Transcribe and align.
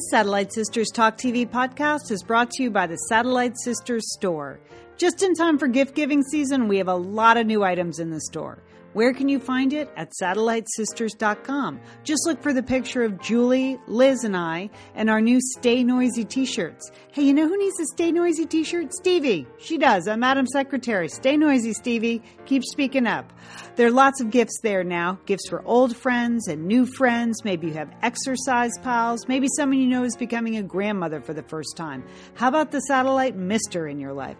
Today's 0.00 0.10
Satellite 0.10 0.52
Sisters 0.54 0.88
Talk 0.88 1.18
TV 1.18 1.46
podcast 1.46 2.10
is 2.10 2.22
brought 2.22 2.50
to 2.52 2.62
you 2.62 2.70
by 2.70 2.86
the 2.86 2.96
Satellite 2.96 3.58
Sisters 3.58 4.10
store. 4.14 4.58
Just 4.96 5.22
in 5.22 5.34
time 5.34 5.58
for 5.58 5.68
gift 5.68 5.94
giving 5.94 6.22
season, 6.22 6.68
we 6.68 6.78
have 6.78 6.88
a 6.88 6.94
lot 6.94 7.36
of 7.36 7.46
new 7.46 7.62
items 7.62 7.98
in 7.98 8.08
the 8.08 8.20
store. 8.22 8.62
Where 8.92 9.14
can 9.14 9.28
you 9.28 9.38
find 9.38 9.72
it? 9.72 9.88
At 9.96 10.10
satellitesisters.com. 10.20 11.80
Just 12.02 12.26
look 12.26 12.42
for 12.42 12.52
the 12.52 12.62
picture 12.62 13.04
of 13.04 13.20
Julie, 13.20 13.78
Liz, 13.86 14.24
and 14.24 14.36
I, 14.36 14.68
and 14.96 15.08
our 15.08 15.20
new 15.20 15.40
Stay 15.40 15.84
Noisy 15.84 16.24
t 16.24 16.44
shirts. 16.44 16.90
Hey, 17.12 17.22
you 17.22 17.32
know 17.32 17.46
who 17.46 17.56
needs 17.56 17.78
a 17.78 17.86
Stay 17.86 18.10
Noisy 18.10 18.46
t 18.46 18.64
shirt? 18.64 18.92
Stevie. 18.92 19.46
She 19.58 19.78
does. 19.78 20.08
I'm 20.08 20.18
Madam 20.18 20.46
Secretary. 20.48 21.08
Stay 21.08 21.36
noisy, 21.36 21.72
Stevie. 21.72 22.20
Keep 22.46 22.64
speaking 22.64 23.06
up. 23.06 23.32
There 23.76 23.86
are 23.86 23.92
lots 23.92 24.20
of 24.20 24.30
gifts 24.30 24.58
there 24.62 24.82
now 24.82 25.20
gifts 25.24 25.48
for 25.48 25.64
old 25.64 25.96
friends 25.96 26.48
and 26.48 26.66
new 26.66 26.84
friends. 26.84 27.44
Maybe 27.44 27.68
you 27.68 27.74
have 27.74 27.94
exercise 28.02 28.72
pals. 28.82 29.28
Maybe 29.28 29.46
someone 29.56 29.78
you 29.78 29.86
know 29.86 30.02
is 30.02 30.16
becoming 30.16 30.56
a 30.56 30.64
grandmother 30.64 31.20
for 31.20 31.32
the 31.32 31.44
first 31.44 31.76
time. 31.76 32.02
How 32.34 32.48
about 32.48 32.72
the 32.72 32.80
satellite 32.80 33.36
mister 33.36 33.86
in 33.86 34.00
your 34.00 34.12
life? 34.12 34.36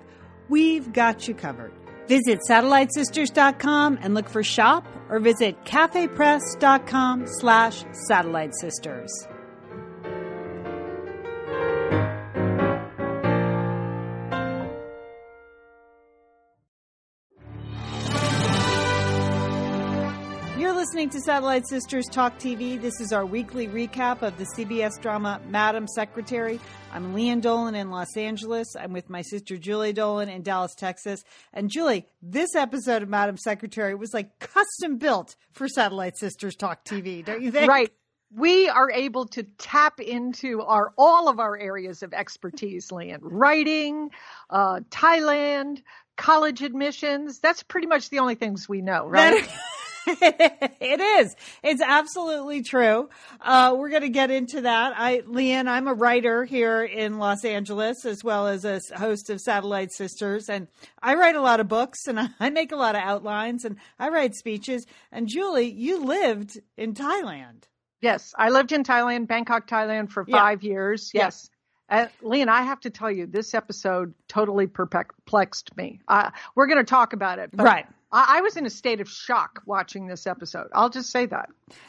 We've 0.48 0.92
got 0.92 1.28
you 1.28 1.34
covered. 1.34 1.72
Visit 2.08 2.40
satellitesisters.com 2.48 3.98
and 4.02 4.14
look 4.14 4.28
for 4.28 4.42
shop 4.42 4.86
or 5.08 5.20
visit 5.20 5.64
cafepress.com 5.64 7.26
slash 7.26 7.84
satellite 7.92 8.54
sisters. 8.54 9.26
You're 20.70 20.78
listening 20.78 21.10
to 21.10 21.20
Satellite 21.20 21.66
Sisters 21.66 22.06
Talk 22.06 22.38
TV. 22.38 22.80
This 22.80 23.00
is 23.00 23.12
our 23.12 23.26
weekly 23.26 23.66
recap 23.66 24.22
of 24.22 24.38
the 24.38 24.46
CBS 24.56 25.00
drama 25.02 25.40
Madam 25.48 25.88
Secretary. 25.88 26.60
I'm 26.92 27.12
Lian 27.12 27.40
Dolan 27.40 27.74
in 27.74 27.90
Los 27.90 28.16
Angeles. 28.16 28.76
I'm 28.78 28.92
with 28.92 29.10
my 29.10 29.22
sister 29.22 29.56
Julie 29.56 29.92
Dolan 29.92 30.28
in 30.28 30.42
Dallas, 30.42 30.76
Texas. 30.76 31.24
And 31.52 31.70
Julie, 31.70 32.06
this 32.22 32.54
episode 32.54 33.02
of 33.02 33.08
Madam 33.08 33.36
Secretary 33.36 33.96
was 33.96 34.14
like 34.14 34.38
custom 34.38 34.98
built 34.98 35.34
for 35.50 35.66
Satellite 35.66 36.16
Sisters 36.16 36.54
Talk 36.54 36.84
TV, 36.84 37.24
don't 37.24 37.42
you 37.42 37.50
think? 37.50 37.68
Right. 37.68 37.92
We 38.32 38.68
are 38.68 38.92
able 38.92 39.26
to 39.26 39.42
tap 39.42 39.98
into 39.98 40.62
our 40.62 40.92
all 40.96 41.28
of 41.28 41.40
our 41.40 41.58
areas 41.58 42.04
of 42.04 42.14
expertise, 42.14 42.92
Lian. 42.92 43.18
Writing, 43.22 44.10
uh, 44.50 44.82
Thailand, 44.88 45.82
college 46.16 46.62
admissions. 46.62 47.40
That's 47.40 47.64
pretty 47.64 47.88
much 47.88 48.08
the 48.10 48.20
only 48.20 48.36
things 48.36 48.68
we 48.68 48.82
know, 48.82 49.08
right? 49.08 49.48
It 50.80 50.98
is. 50.98 51.36
It's 51.62 51.82
absolutely 51.82 52.62
true. 52.62 53.10
Uh, 53.40 53.74
we're 53.76 53.90
going 53.90 54.02
to 54.02 54.08
get 54.08 54.30
into 54.30 54.62
that. 54.62 54.94
I, 54.96 55.22
Lian, 55.26 55.68
I'm 55.68 55.88
a 55.88 55.94
writer 55.94 56.44
here 56.44 56.82
in 56.82 57.18
Los 57.18 57.44
Angeles 57.44 58.06
as 58.06 58.24
well 58.24 58.46
as 58.46 58.64
a 58.64 58.80
host 58.96 59.28
of 59.28 59.40
Satellite 59.40 59.92
Sisters, 59.92 60.48
and 60.48 60.68
I 61.02 61.16
write 61.16 61.36
a 61.36 61.42
lot 61.42 61.60
of 61.60 61.68
books 61.68 62.06
and 62.06 62.18
I 62.40 62.50
make 62.50 62.72
a 62.72 62.76
lot 62.76 62.94
of 62.94 63.02
outlines 63.02 63.64
and 63.64 63.76
I 63.98 64.08
write 64.08 64.34
speeches. 64.34 64.86
And 65.12 65.28
Julie, 65.28 65.70
you 65.70 66.02
lived 66.02 66.58
in 66.76 66.94
Thailand. 66.94 67.64
Yes, 68.00 68.32
I 68.38 68.48
lived 68.48 68.72
in 68.72 68.82
Thailand, 68.82 69.28
Bangkok, 69.28 69.68
Thailand 69.68 70.10
for 70.10 70.24
five 70.24 70.62
yeah. 70.62 70.70
years. 70.70 71.10
Yes. 71.12 71.50
Yeah. 71.90 72.04
Uh, 72.04 72.08
Lian, 72.22 72.48
I 72.48 72.62
have 72.62 72.80
to 72.80 72.90
tell 72.90 73.10
you, 73.10 73.26
this 73.26 73.52
episode 73.52 74.14
totally 74.28 74.66
perplexed 74.66 75.76
me. 75.76 76.00
Uh, 76.08 76.30
we're 76.54 76.68
going 76.68 76.78
to 76.78 76.84
talk 76.84 77.12
about 77.12 77.38
it. 77.38 77.50
right. 77.52 77.86
I 78.12 78.40
was 78.40 78.56
in 78.56 78.66
a 78.66 78.70
state 78.70 79.00
of 79.00 79.08
shock 79.08 79.62
watching 79.66 80.08
this 80.08 80.26
episode. 80.26 80.66
I'll 80.72 80.90
just 80.90 81.12
say 81.12 81.26
that. 81.26 81.48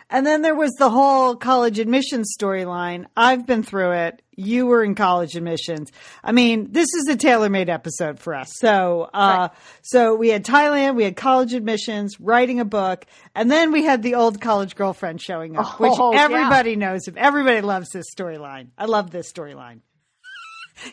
And 0.09 0.25
then 0.25 0.43
there 0.43 0.53
was 0.53 0.71
the 0.77 0.89
whole 0.89 1.35
college 1.35 1.79
admissions 1.79 2.35
storyline. 2.39 3.05
I've 3.17 3.47
been 3.47 3.63
through 3.63 3.93
it. 3.93 4.21
You 4.35 4.67
were 4.67 4.83
in 4.83 4.93
college 4.93 5.35
admissions. 5.35 5.91
I 6.23 6.31
mean, 6.31 6.71
this 6.71 6.87
is 6.93 7.07
a 7.09 7.15
tailor-made 7.15 7.69
episode 7.69 8.19
for 8.19 8.35
us. 8.35 8.49
So, 8.59 9.09
uh, 9.13 9.49
right. 9.49 9.51
so 9.81 10.15
we 10.15 10.29
had 10.29 10.45
Thailand, 10.45 10.95
we 10.95 11.03
had 11.03 11.15
college 11.15 11.53
admissions, 11.53 12.19
writing 12.19 12.59
a 12.59 12.65
book, 12.65 13.05
and 13.33 13.49
then 13.49 13.71
we 13.71 13.83
had 13.83 14.03
the 14.03 14.15
old 14.15 14.39
college 14.39 14.75
girlfriend 14.75 15.21
showing 15.21 15.57
up, 15.57 15.79
which 15.79 15.93
oh, 15.95 16.13
everybody 16.15 16.71
yeah. 16.71 16.77
knows. 16.77 17.01
Everybody 17.15 17.61
loves 17.61 17.89
this 17.89 18.05
storyline. 18.15 18.69
I 18.77 18.85
love 18.85 19.09
this 19.09 19.31
storyline. 19.31 19.79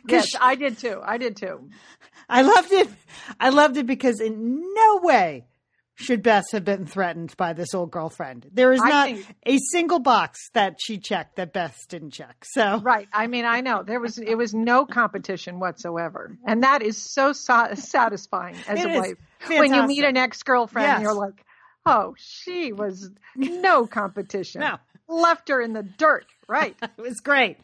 Yes, 0.08 0.32
I 0.40 0.54
did 0.54 0.78
too. 0.78 1.00
I 1.02 1.18
did 1.18 1.36
too. 1.36 1.68
I 2.28 2.42
loved 2.42 2.72
it. 2.72 2.88
I 3.40 3.48
loved 3.50 3.76
it 3.76 3.86
because 3.86 4.20
in 4.20 4.62
no 4.74 5.00
way 5.02 5.46
should 5.94 6.22
Bess 6.22 6.44
have 6.52 6.64
been 6.64 6.86
threatened 6.86 7.36
by 7.36 7.52
this 7.52 7.74
old 7.74 7.90
girlfriend. 7.90 8.48
There 8.52 8.72
is 8.72 8.80
not 8.80 9.08
think, 9.08 9.36
a 9.44 9.58
single 9.72 9.98
box 9.98 10.38
that 10.54 10.76
she 10.80 10.98
checked 10.98 11.36
that 11.36 11.52
Bess 11.52 11.86
didn't 11.86 12.12
check. 12.12 12.44
So 12.44 12.78
right. 12.78 13.08
I 13.12 13.26
mean, 13.26 13.44
I 13.44 13.60
know 13.60 13.82
there 13.82 14.00
was 14.00 14.18
it 14.18 14.36
was 14.36 14.54
no 14.54 14.86
competition 14.86 15.58
whatsoever, 15.58 16.36
and 16.46 16.62
that 16.62 16.82
is 16.82 16.96
so 17.12 17.32
sa- 17.32 17.74
satisfying 17.74 18.56
as 18.68 18.78
it 18.78 18.86
a 18.86 18.98
wife 18.98 19.16
fantastic. 19.40 19.58
when 19.58 19.74
you 19.74 19.86
meet 19.86 20.04
an 20.04 20.16
ex 20.16 20.42
girlfriend. 20.42 20.86
Yes. 20.86 21.02
You're 21.02 21.14
like, 21.14 21.44
oh, 21.84 22.14
she 22.16 22.72
was 22.72 23.10
no 23.34 23.86
competition. 23.86 24.60
no. 24.60 24.78
Left 25.08 25.48
her 25.48 25.60
in 25.60 25.72
the 25.72 25.82
dirt. 25.82 26.26
Right. 26.48 26.76
it 26.82 26.90
was 26.98 27.20
great. 27.20 27.58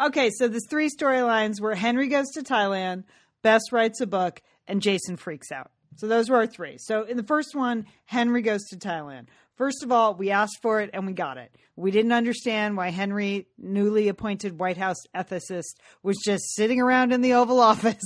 Okay, 0.00 0.30
so 0.30 0.48
there's 0.48 0.66
three 0.68 0.88
storylines 0.88 1.60
where 1.60 1.74
Henry 1.74 2.08
goes 2.08 2.30
to 2.34 2.42
Thailand, 2.42 3.04
Bess 3.42 3.70
writes 3.70 4.00
a 4.00 4.06
book, 4.06 4.42
and 4.66 4.82
Jason 4.82 5.16
freaks 5.16 5.52
out. 5.52 5.70
So 5.96 6.06
those 6.08 6.28
were 6.28 6.36
our 6.36 6.46
three. 6.46 6.76
So 6.78 7.04
in 7.04 7.16
the 7.16 7.22
first 7.22 7.54
one, 7.54 7.86
Henry 8.04 8.42
goes 8.42 8.64
to 8.70 8.76
Thailand. 8.76 9.26
First 9.56 9.82
of 9.82 9.90
all, 9.90 10.14
we 10.14 10.30
asked 10.30 10.58
for 10.60 10.80
it 10.80 10.90
and 10.92 11.06
we 11.06 11.14
got 11.14 11.38
it. 11.38 11.50
We 11.76 11.90
didn't 11.90 12.12
understand 12.12 12.76
why 12.76 12.90
Henry, 12.90 13.46
newly 13.58 14.08
appointed 14.08 14.58
White 14.58 14.76
House 14.76 14.98
ethicist, 15.14 15.76
was 16.02 16.16
just 16.22 16.54
sitting 16.54 16.80
around 16.80 17.12
in 17.12 17.22
the 17.22 17.34
Oval 17.34 17.60
Office. 17.72 18.04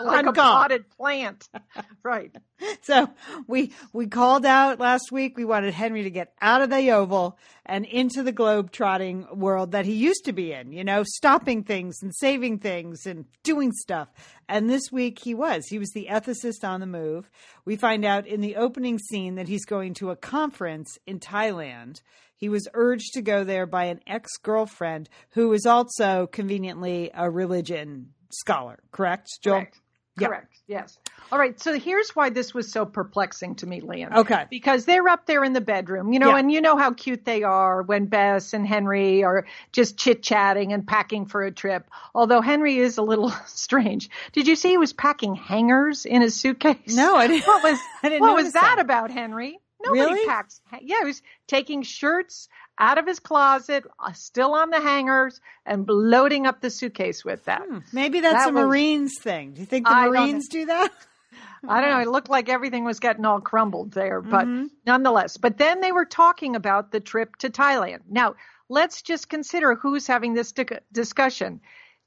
Like 0.00 0.26
a 0.26 0.32
potted 0.32 0.88
plant. 0.90 1.48
right. 2.02 2.34
So 2.82 3.08
we 3.46 3.72
we 3.92 4.06
called 4.06 4.44
out 4.44 4.80
last 4.80 5.12
week. 5.12 5.36
We 5.36 5.44
wanted 5.44 5.74
Henry 5.74 6.02
to 6.04 6.10
get 6.10 6.32
out 6.40 6.62
of 6.62 6.70
the 6.70 6.90
Oval 6.90 7.38
and 7.64 7.84
into 7.84 8.22
the 8.22 8.32
globe 8.32 8.70
trotting 8.72 9.26
world 9.32 9.72
that 9.72 9.84
he 9.84 9.92
used 9.92 10.24
to 10.24 10.32
be 10.32 10.52
in, 10.52 10.72
you 10.72 10.84
know, 10.84 11.04
stopping 11.04 11.62
things 11.62 11.98
and 12.02 12.14
saving 12.14 12.58
things 12.58 13.06
and 13.06 13.26
doing 13.42 13.72
stuff. 13.72 14.08
And 14.48 14.68
this 14.68 14.90
week 14.90 15.18
he 15.22 15.34
was. 15.34 15.66
He 15.68 15.78
was 15.78 15.90
the 15.90 16.08
ethicist 16.10 16.64
on 16.64 16.80
the 16.80 16.86
move. 16.86 17.30
We 17.64 17.76
find 17.76 18.04
out 18.04 18.26
in 18.26 18.40
the 18.40 18.56
opening 18.56 18.98
scene 18.98 19.34
that 19.34 19.48
he's 19.48 19.64
going 19.64 19.94
to 19.94 20.10
a 20.10 20.16
conference 20.16 20.98
in 21.06 21.20
Thailand. 21.20 22.00
He 22.36 22.48
was 22.48 22.68
urged 22.72 23.14
to 23.14 23.22
go 23.22 23.44
there 23.44 23.66
by 23.66 23.84
an 23.84 24.00
ex 24.06 24.36
girlfriend 24.42 25.08
who 25.30 25.52
is 25.52 25.66
also 25.66 26.26
conveniently 26.26 27.10
a 27.12 27.28
religion 27.28 28.14
scholar, 28.30 28.78
correct, 28.92 29.28
Joel? 29.42 29.60
Correct. 29.60 29.80
Correct. 30.26 30.60
Yes. 30.66 30.98
All 31.30 31.38
right. 31.38 31.58
So 31.60 31.78
here's 31.78 32.14
why 32.16 32.30
this 32.30 32.54
was 32.54 32.70
so 32.70 32.84
perplexing 32.86 33.56
to 33.56 33.66
me, 33.66 33.80
Lian. 33.80 34.12
Okay. 34.12 34.46
Because 34.50 34.84
they're 34.84 35.08
up 35.08 35.26
there 35.26 35.44
in 35.44 35.52
the 35.52 35.60
bedroom, 35.60 36.12
you 36.12 36.18
know, 36.18 36.30
yeah. 36.30 36.38
and 36.38 36.52
you 36.52 36.60
know 36.60 36.76
how 36.76 36.92
cute 36.92 37.24
they 37.24 37.42
are 37.42 37.82
when 37.82 38.06
Bess 38.06 38.52
and 38.52 38.66
Henry 38.66 39.24
are 39.24 39.46
just 39.72 39.98
chit 39.98 40.22
chatting 40.22 40.72
and 40.72 40.86
packing 40.86 41.26
for 41.26 41.42
a 41.42 41.50
trip. 41.50 41.88
Although 42.14 42.40
Henry 42.40 42.78
is 42.78 42.98
a 42.98 43.02
little 43.02 43.30
strange. 43.46 44.10
Did 44.32 44.46
you 44.46 44.56
see 44.56 44.70
he 44.70 44.78
was 44.78 44.92
packing 44.92 45.34
hangers 45.34 46.06
in 46.06 46.22
his 46.22 46.34
suitcase? 46.34 46.94
No, 46.94 47.16
I 47.16 47.26
didn't. 47.26 47.46
What 47.46 47.62
was, 47.62 47.78
I 48.02 48.08
didn't 48.08 48.20
what 48.22 48.36
was 48.36 48.52
that, 48.52 48.76
that 48.76 48.78
about, 48.78 49.10
Henry? 49.10 49.58
Nobody 49.84 50.00
really? 50.00 50.26
packs. 50.26 50.60
Yeah, 50.80 50.98
he 51.00 51.04
was 51.04 51.22
taking 51.46 51.82
shirts 51.82 52.48
out 52.78 52.98
of 52.98 53.06
his 53.06 53.20
closet, 53.20 53.84
uh, 53.98 54.12
still 54.12 54.54
on 54.54 54.70
the 54.70 54.80
hangers, 54.80 55.40
and 55.64 55.88
loading 55.88 56.46
up 56.46 56.60
the 56.60 56.70
suitcase 56.70 57.24
with 57.24 57.44
that. 57.44 57.62
Hmm, 57.62 57.78
maybe 57.92 58.20
that's 58.20 58.44
that 58.44 58.50
a 58.50 58.52
was, 58.52 58.64
Marines 58.64 59.18
thing. 59.20 59.52
Do 59.52 59.60
you 59.60 59.66
think 59.66 59.86
the 59.86 59.94
I 59.94 60.08
Marines 60.08 60.48
do 60.48 60.66
that? 60.66 60.92
I 61.68 61.80
don't 61.80 61.90
know. 61.90 62.00
It 62.00 62.08
looked 62.08 62.30
like 62.30 62.48
everything 62.48 62.84
was 62.84 63.00
getting 63.00 63.24
all 63.24 63.40
crumbled 63.40 63.92
there, 63.92 64.20
but 64.20 64.46
mm-hmm. 64.46 64.66
nonetheless. 64.86 65.36
But 65.36 65.58
then 65.58 65.80
they 65.80 65.92
were 65.92 66.04
talking 66.04 66.54
about 66.56 66.92
the 66.92 67.00
trip 67.00 67.36
to 67.36 67.50
Thailand. 67.50 68.00
Now, 68.08 68.34
let's 68.68 69.02
just 69.02 69.28
consider 69.28 69.74
who's 69.74 70.06
having 70.06 70.34
this 70.34 70.52
di- 70.52 70.78
discussion. 70.92 71.60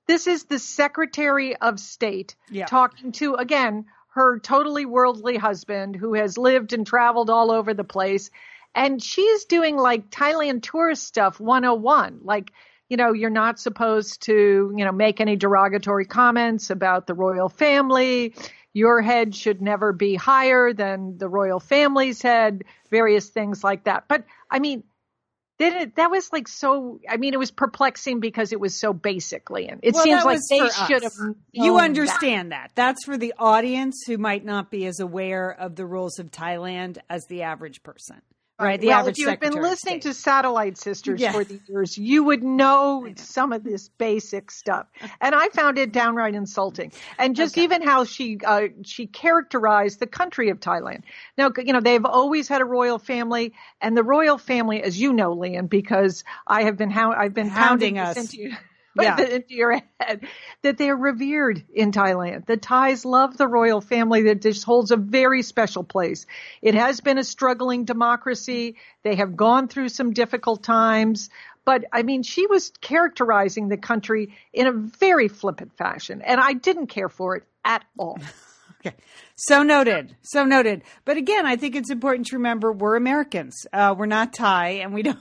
This 0.08 0.28
is 0.28 0.46
the 0.46 0.60
Secretary 0.60 1.56
of 1.56 1.80
State 1.80 2.36
yeah. 2.50 2.66
talking 2.66 3.12
to, 3.14 3.36
again, 3.36 3.86
her 4.12 4.40
totally 4.40 4.86
worldly 4.86 5.38
husband 5.38 5.96
who 5.96 6.14
has 6.14 6.38
lived 6.38 6.74
and 6.74 6.86
traveled 6.86 7.30
all 7.30 7.52
over 7.52 7.74
the 7.74 7.84
place. 7.84 8.30
And 8.76 9.02
she's 9.02 9.46
doing 9.46 9.78
like 9.78 10.10
Thailand 10.10 10.64
tourist 10.64 11.04
stuff 11.04 11.40
101. 11.40 12.20
Like, 12.24 12.52
you 12.90 12.98
know, 12.98 13.14
you're 13.14 13.30
not 13.30 13.58
supposed 13.58 14.24
to, 14.24 14.74
you 14.76 14.86
know, 14.86 14.92
make 14.92 15.22
any 15.22 15.38
derogatory 15.38 16.06
comments 16.06 16.70
about 16.70 17.08
the 17.08 17.14
royal 17.14 17.48
family. 17.48 18.36
Your 18.74 19.02
head 19.02 19.34
should 19.34 19.62
never 19.62 19.94
be 19.94 20.16
higher 20.16 20.74
than 20.74 21.18
the 21.18 21.30
royal 21.30 21.62
family's 21.62 22.22
head, 22.22 22.66
various 22.90 23.30
things 23.30 23.64
like 23.64 23.86
that. 23.86 24.06
But 24.10 24.26
I 24.50 24.60
mean, 24.60 24.84
it, 25.62 25.96
that 25.96 26.12
was 26.12 26.32
like 26.32 26.48
so. 26.48 27.00
I 27.10 27.18
mean, 27.18 27.34
it 27.34 27.40
was 27.40 27.52
perplexing 27.52 28.20
because 28.20 28.52
it 28.52 28.60
was 28.60 28.80
so 28.80 28.94
basically, 28.94 29.68
and 29.68 29.80
it 29.84 29.94
well, 29.94 30.04
seems 30.04 30.24
like 30.24 30.40
they 30.50 30.70
should 30.88 31.04
have. 31.04 31.14
You 31.52 31.80
understand 31.80 32.52
that. 32.52 32.72
that. 32.76 32.76
That's 32.76 33.06
for 33.06 33.18
the 33.18 33.34
audience 33.38 34.04
who 34.06 34.18
might 34.18 34.46
not 34.46 34.72
be 34.72 34.86
as 34.86 35.00
aware 35.00 35.52
of 35.52 35.76
the 35.76 35.86
rules 35.86 36.20
of 36.20 36.32
Thailand 36.32 36.98
as 37.10 37.26
the 37.28 37.44
average 37.44 37.84
person. 37.84 38.22
Right? 38.62 38.80
The 38.80 38.88
well, 38.88 39.00
average 39.00 39.16
if 39.16 39.20
you 39.20 39.30
have 39.30 39.40
been 39.40 39.54
listening 39.62 40.00
to 40.02 40.14
Satellite 40.14 40.78
Sisters 40.78 41.20
Yeah. 41.22 41.32
for 41.32 41.44
the 41.44 41.60
years, 41.68 41.98
you 41.98 42.24
would 42.24 42.44
know, 42.44 43.08
some 43.18 43.52
of 43.54 43.64
this 43.64 43.90
basic 43.90 44.52
stuff. 44.52 44.88
And 45.22 45.36
I 45.36 45.50
found 45.50 45.78
it 45.78 45.92
downright 45.92 46.36
insulting. 46.36 46.92
And 47.18 47.36
just 47.36 47.54
Okay. 47.54 47.64
even 47.64 47.82
how 47.82 48.04
she 48.06 48.38
uh, 48.46 48.68
she 48.84 49.08
characterized 49.08 50.00
the 50.00 50.08
country 50.08 50.50
of 50.50 50.60
Thailand. 50.60 51.02
Now, 51.38 51.52
you 51.58 51.74
know, 51.74 51.82
they've 51.82 52.06
always 52.06 52.48
had 52.48 52.62
a 52.62 52.66
royal 52.66 53.00
family, 53.00 53.54
and 53.82 53.98
the 53.98 54.04
royal 54.04 54.38
family, 54.38 54.82
as 54.84 55.00
you 55.00 55.12
know, 55.14 55.34
Lian, 55.34 55.68
because 55.68 56.24
I 56.48 56.64
have 56.64 56.78
been 56.78 56.90
how 56.92 57.12
I've 57.12 57.34
been 57.34 57.50
Hounding 57.50 57.96
pounding 57.96 57.98
us. 57.98 58.18
into. 58.18 58.56
Yeah. 59.02 59.20
into 59.22 59.54
your 59.54 59.80
head 60.00 60.28
that 60.64 60.78
they're 60.78 60.96
revered 60.98 61.64
in 61.74 61.92
Thailand. 61.92 62.46
The 62.46 62.58
Thais 62.58 63.06
love 63.06 63.38
the 63.38 63.48
royal 63.48 63.80
family 63.80 64.24
that 64.24 64.42
just 64.42 64.64
holds 64.66 64.92
a 64.92 64.98
very 64.98 65.44
special 65.44 65.84
place. 65.84 66.26
It 66.62 66.76
has 66.76 67.00
been 67.00 67.18
a 67.18 67.24
struggling 67.24 67.86
democracy. 67.86 68.76
They 69.04 69.16
have 69.16 69.38
gone 69.38 69.68
through 69.70 69.90
some 69.90 70.12
difficult 70.12 70.64
times. 70.64 71.30
But 71.64 71.86
I 71.94 72.04
mean, 72.04 72.24
she 72.24 72.48
was 72.48 72.72
characterizing 72.82 73.70
the 73.70 73.78
country 73.78 74.36
in 74.52 74.68
a 74.68 74.72
very 74.72 75.28
flippant 75.28 75.78
fashion, 75.78 76.22
and 76.22 76.42
I 76.42 76.54
didn't 76.54 76.88
care 76.88 77.10
for 77.10 77.38
it 77.38 77.44
at 77.64 77.86
all. 77.98 78.20
Okay. 78.84 78.96
So 79.36 79.62
noted. 79.62 80.16
So 80.24 80.44
noted. 80.44 80.82
But 81.06 81.18
again, 81.18 81.46
I 81.46 81.56
think 81.56 81.76
it's 81.76 81.92
important 81.92 82.26
to 82.30 82.38
remember 82.38 82.72
we're 82.72 82.96
Americans. 82.96 83.68
Uh, 83.72 83.94
we're 83.96 84.08
not 84.08 84.34
Thai 84.34 84.70
and 84.82 84.92
we 84.92 85.04
don't, 85.04 85.20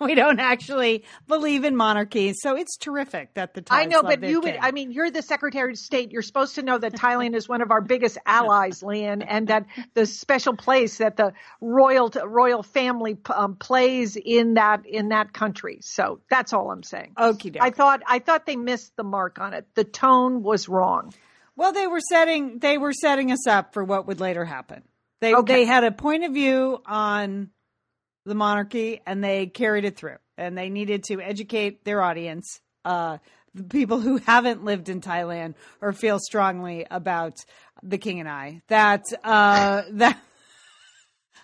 we 0.04 0.14
don't 0.14 0.40
actually 0.40 1.04
believe 1.28 1.64
in 1.64 1.76
monarchy. 1.76 2.32
So 2.34 2.56
it's 2.56 2.76
terrific 2.76 3.34
that 3.34 3.54
the 3.54 3.62
Thais 3.62 3.78
I 3.78 3.84
know, 3.84 4.02
but 4.02 4.22
you 4.22 4.40
would. 4.40 4.56
I 4.60 4.70
mean, 4.70 4.92
you're 4.92 5.10
the 5.10 5.22
Secretary 5.22 5.72
of 5.72 5.78
State. 5.78 6.10
You're 6.10 6.22
supposed 6.22 6.54
to 6.54 6.62
know 6.62 6.78
that 6.78 6.94
Thailand 6.94 7.34
is 7.34 7.48
one 7.48 7.60
of 7.60 7.70
our 7.70 7.80
biggest 7.80 8.18
allies, 8.24 8.82
Lian, 8.82 9.22
and 9.22 9.48
that 9.48 9.66
the 9.94 10.06
special 10.06 10.56
place 10.56 10.98
that 10.98 11.16
the 11.16 11.32
royal, 11.60 12.10
royal 12.24 12.62
family 12.62 13.18
um, 13.34 13.56
plays 13.56 14.16
in 14.16 14.54
that, 14.54 14.86
in 14.86 15.10
that 15.10 15.32
country. 15.32 15.78
So 15.82 16.20
that's 16.30 16.52
all 16.52 16.70
I'm 16.70 16.82
saying. 16.82 17.12
Doke. 17.16 17.58
I 17.60 17.70
thought, 17.70 18.02
I 18.06 18.18
thought 18.18 18.46
they 18.46 18.56
missed 18.56 18.96
the 18.96 19.04
mark 19.04 19.38
on 19.38 19.54
it. 19.54 19.66
The 19.74 19.84
tone 19.84 20.42
was 20.42 20.68
wrong. 20.68 21.12
Well, 21.56 21.72
they 21.72 21.86
were 21.86 22.00
setting 22.00 22.58
they 22.58 22.78
were 22.78 22.94
setting 22.94 23.30
us 23.32 23.46
up 23.46 23.74
for 23.74 23.84
what 23.84 24.06
would 24.06 24.18
later 24.18 24.46
happen. 24.46 24.82
They 25.20 25.34
Okay. 25.34 25.52
they 25.52 25.64
had 25.66 25.84
a 25.84 25.90
point 25.90 26.24
of 26.24 26.32
view 26.32 26.80
on 26.86 27.50
the 28.24 28.34
monarchy 28.34 29.00
and 29.06 29.22
they 29.22 29.46
carried 29.46 29.84
it 29.84 29.96
through. 29.96 30.16
And 30.36 30.56
they 30.56 30.70
needed 30.70 31.04
to 31.04 31.20
educate 31.20 31.84
their 31.84 32.02
audience, 32.02 32.60
uh, 32.84 33.18
the 33.54 33.64
people 33.64 34.00
who 34.00 34.16
haven't 34.26 34.64
lived 34.64 34.88
in 34.88 35.00
Thailand 35.00 35.54
or 35.80 35.92
feel 35.92 36.18
strongly 36.18 36.86
about 36.90 37.34
the 37.82 37.98
king 37.98 38.20
and 38.20 38.28
I 38.28 38.62
that 38.68 39.04
uh, 39.24 39.82
that 39.92 40.18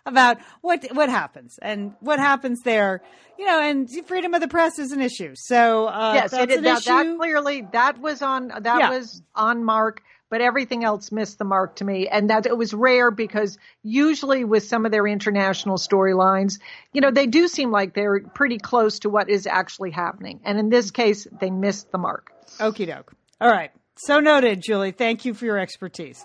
about 0.04 0.38
what 0.60 0.86
what 0.92 1.08
happens 1.08 1.58
and 1.60 1.94
what 2.00 2.18
happens 2.18 2.60
there, 2.62 3.02
you 3.38 3.44
know, 3.46 3.60
and 3.60 3.88
freedom 4.06 4.34
of 4.34 4.40
the 4.40 4.48
press 4.48 4.78
is 4.78 4.92
an 4.92 5.00
issue. 5.00 5.32
So 5.34 5.86
uh, 5.86 6.14
yes, 6.14 6.30
that's 6.30 6.54
it, 6.54 6.62
that, 6.62 6.78
issue. 6.78 6.88
that 6.90 7.16
clearly 7.16 7.66
that 7.72 7.98
was 7.98 8.22
on 8.22 8.48
that 8.60 8.78
Yeah. 8.78 8.90
was 8.90 9.22
on 9.34 9.64
mark, 9.64 10.02
but 10.30 10.40
everything 10.40 10.84
else 10.84 11.12
missed 11.12 11.38
the 11.38 11.44
mark 11.44 11.76
to 11.76 11.84
me, 11.84 12.08
and 12.08 12.30
that 12.30 12.46
it 12.46 12.56
was 12.56 12.74
rare 12.74 13.10
because 13.10 13.58
usually 13.82 14.44
with 14.44 14.64
some 14.64 14.84
of 14.84 14.92
their 14.92 15.06
international 15.06 15.76
storylines, 15.76 16.58
you 16.92 17.00
know, 17.00 17.10
they 17.10 17.26
do 17.26 17.48
seem 17.48 17.70
like 17.70 17.94
they're 17.94 18.20
pretty 18.20 18.58
close 18.58 18.98
to 19.00 19.10
what 19.10 19.28
is 19.30 19.46
actually 19.46 19.90
happening, 19.90 20.40
and 20.44 20.58
in 20.58 20.68
this 20.68 20.90
case, 20.90 21.26
they 21.40 21.50
missed 21.50 21.90
the 21.92 21.98
mark. 21.98 22.32
Okie 22.58 22.86
doke. 22.86 23.12
All 23.40 23.50
right. 23.50 23.70
So 23.98 24.20
noted, 24.20 24.62
Julie. 24.62 24.92
Thank 24.92 25.24
you 25.24 25.32
for 25.34 25.44
your 25.44 25.58
expertise. 25.58 26.24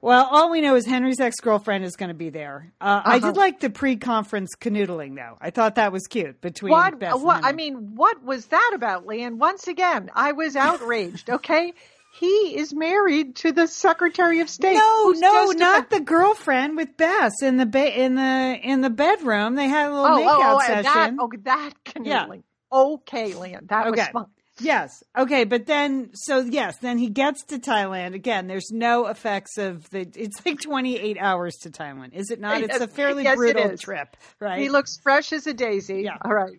Well, 0.00 0.28
all 0.30 0.50
we 0.50 0.60
know 0.60 0.76
is 0.76 0.86
Henry's 0.86 1.18
ex 1.18 1.40
girlfriend 1.40 1.84
is 1.84 1.96
going 1.96 2.10
to 2.10 2.14
be 2.14 2.30
there. 2.30 2.72
Uh, 2.80 3.02
I 3.04 3.16
Uh-huh. 3.16 3.32
did 3.32 3.36
like 3.36 3.58
the 3.58 3.70
pre 3.70 3.96
conference 3.96 4.50
canoodling, 4.60 5.16
though. 5.16 5.36
I 5.40 5.50
thought 5.50 5.74
that 5.74 5.90
was 5.90 6.06
cute 6.06 6.40
between 6.40 6.70
What? 6.70 7.00
What? 7.20 7.40
I 7.44 7.52
mean, 7.52 7.96
what 7.96 8.22
was 8.22 8.46
that 8.46 8.70
about, 8.74 9.06
Lian? 9.06 9.38
Once 9.38 9.66
again, 9.66 10.10
I 10.14 10.30
was 10.32 10.54
outraged. 10.54 11.30
Okay. 11.30 11.72
He 12.10 12.56
is 12.58 12.74
married 12.74 13.36
to 13.36 13.52
the 13.52 13.66
Secretary 13.68 14.40
of 14.40 14.48
State. 14.50 14.74
No, 14.74 15.12
no, 15.16 15.50
not 15.52 15.90
the 15.90 16.00
girlfriend 16.00 16.76
with 16.76 16.96
Bess 16.96 17.42
in 17.42 17.56
the 17.58 17.66
ba- 17.66 17.96
in 18.00 18.14
the 18.16 18.58
in 18.62 18.80
the 18.80 18.90
bedroom. 18.90 19.54
They 19.54 19.68
had 19.68 19.90
a 19.90 19.94
little 19.94 20.16
Oh, 20.16 20.20
makeout 20.20 20.28
oh, 20.28 20.60
oh, 20.62 20.72
and 20.72 20.84
that, 20.84 20.94
session. 20.94 21.16
oh, 21.20 21.30
that 21.44 21.72
canoodling. 21.84 22.42
Okay, 22.72 23.34
Lian, 23.34 23.66
that 23.68 23.90
was 23.90 24.00
Okay. 24.00 24.10
fun. 24.12 24.26
Yes. 24.60 25.04
Okay. 25.16 25.44
But 25.44 25.66
then, 25.66 26.10
so 26.14 26.40
yes, 26.40 26.78
then 26.78 26.98
he 26.98 27.08
gets 27.10 27.44
to 27.44 27.58
Thailand. 27.60 28.14
Again, 28.14 28.48
there's 28.48 28.72
no 28.72 29.06
effects 29.06 29.56
of 29.56 29.88
the, 29.90 30.00
it's 30.16 30.44
like 30.44 30.60
28 30.60 31.16
hours 31.20 31.54
to 31.58 31.70
Thailand, 31.70 32.12
is 32.14 32.30
it 32.32 32.40
not? 32.40 32.60
It's 32.62 32.80
a 32.80 32.88
fairly 32.88 33.22
Yes, 33.22 33.36
brutal 33.36 33.76
trip, 33.78 34.16
right? 34.40 34.60
He 34.60 34.68
looks 34.68 34.98
fresh 35.00 35.32
as 35.32 35.46
a 35.46 35.54
daisy. 35.54 36.02
Yeah. 36.02 36.16
All 36.24 36.34
right. 36.34 36.58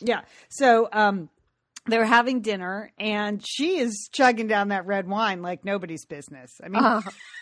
Yeah. 0.00 0.20
So 0.50 0.88
um 0.92 1.30
they're 1.88 2.04
having 2.04 2.40
dinner 2.40 2.92
and 2.98 3.44
she 3.46 3.78
is 3.78 4.08
chugging 4.12 4.46
down 4.46 4.68
that 4.68 4.86
red 4.86 5.08
wine 5.08 5.42
like 5.42 5.64
nobody's 5.64 6.04
business. 6.04 6.52
I 6.62 6.68
mean 6.68 6.82
Uh 6.82 7.00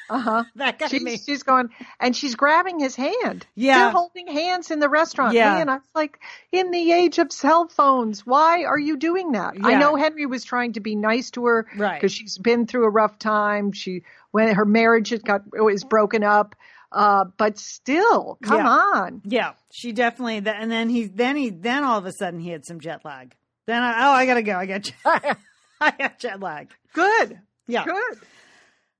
huh. 0.08 0.44
that 0.56 0.78
got 0.78 0.92
me. 0.92 1.12
She's, 1.12 1.24
she's 1.24 1.42
going 1.42 1.68
and 2.00 2.14
she's 2.16 2.34
grabbing 2.36 2.78
his 2.78 2.94
hand. 2.96 3.46
Yeah. 3.54 3.78
They're 3.80 3.90
holding 3.90 4.26
hands 4.28 4.70
in 4.70 4.78
the 4.80 4.88
restaurant. 4.88 5.34
Yeah. 5.34 5.58
And 5.58 5.70
I 5.70 5.74
was 5.74 5.88
like, 5.94 6.20
in 6.52 6.70
the 6.70 6.92
age 6.92 7.18
of 7.18 7.32
cell 7.32 7.68
phones, 7.68 8.24
why 8.24 8.64
are 8.64 8.78
you 8.78 8.96
doing 8.96 9.32
that? 9.32 9.54
I 9.62 9.74
know 9.76 9.96
Henry 9.96 10.26
was 10.26 10.44
trying 10.44 10.74
to 10.74 10.80
be 10.80 10.94
nice 10.96 11.30
to 11.32 11.44
her 11.46 11.66
Right. 11.76 12.00
because 12.00 12.12
she's 12.12 12.38
been 12.38 12.66
through 12.66 12.84
a 12.86 12.90
rough 12.90 13.18
time. 13.18 13.72
She 13.72 14.02
when 14.30 14.54
her 14.54 14.64
marriage 14.64 15.10
had 15.10 15.24
got 15.24 15.42
was 15.52 15.84
broken 15.84 16.22
up. 16.22 16.54
Uh, 16.92 17.24
but 17.36 17.58
still, 17.58 18.38
come 18.42 18.58
Yeah. 18.58 18.68
on. 18.68 19.20
Yeah, 19.24 19.52
she 19.72 19.90
definitely 19.92 20.36
and 20.36 20.70
then 20.70 20.88
he 20.88 21.06
then 21.06 21.36
he 21.36 21.50
then 21.50 21.82
all 21.82 21.98
of 21.98 22.06
a 22.06 22.12
sudden 22.12 22.38
he 22.38 22.50
had 22.50 22.64
some 22.64 22.78
jet 22.80 23.04
lag. 23.04 23.34
Then 23.66 23.82
I, 23.82 24.06
oh, 24.06 24.12
I 24.12 24.26
got 24.26 24.34
to 24.34 24.42
go. 24.42 24.56
I 24.56 24.66
got 24.66 24.82
jet, 24.82 24.96
I 25.80 25.90
got 25.98 26.18
jet 26.18 26.40
lag. 26.40 26.70
Good. 26.92 27.38
Yeah. 27.66 27.84
Good. 27.84 28.18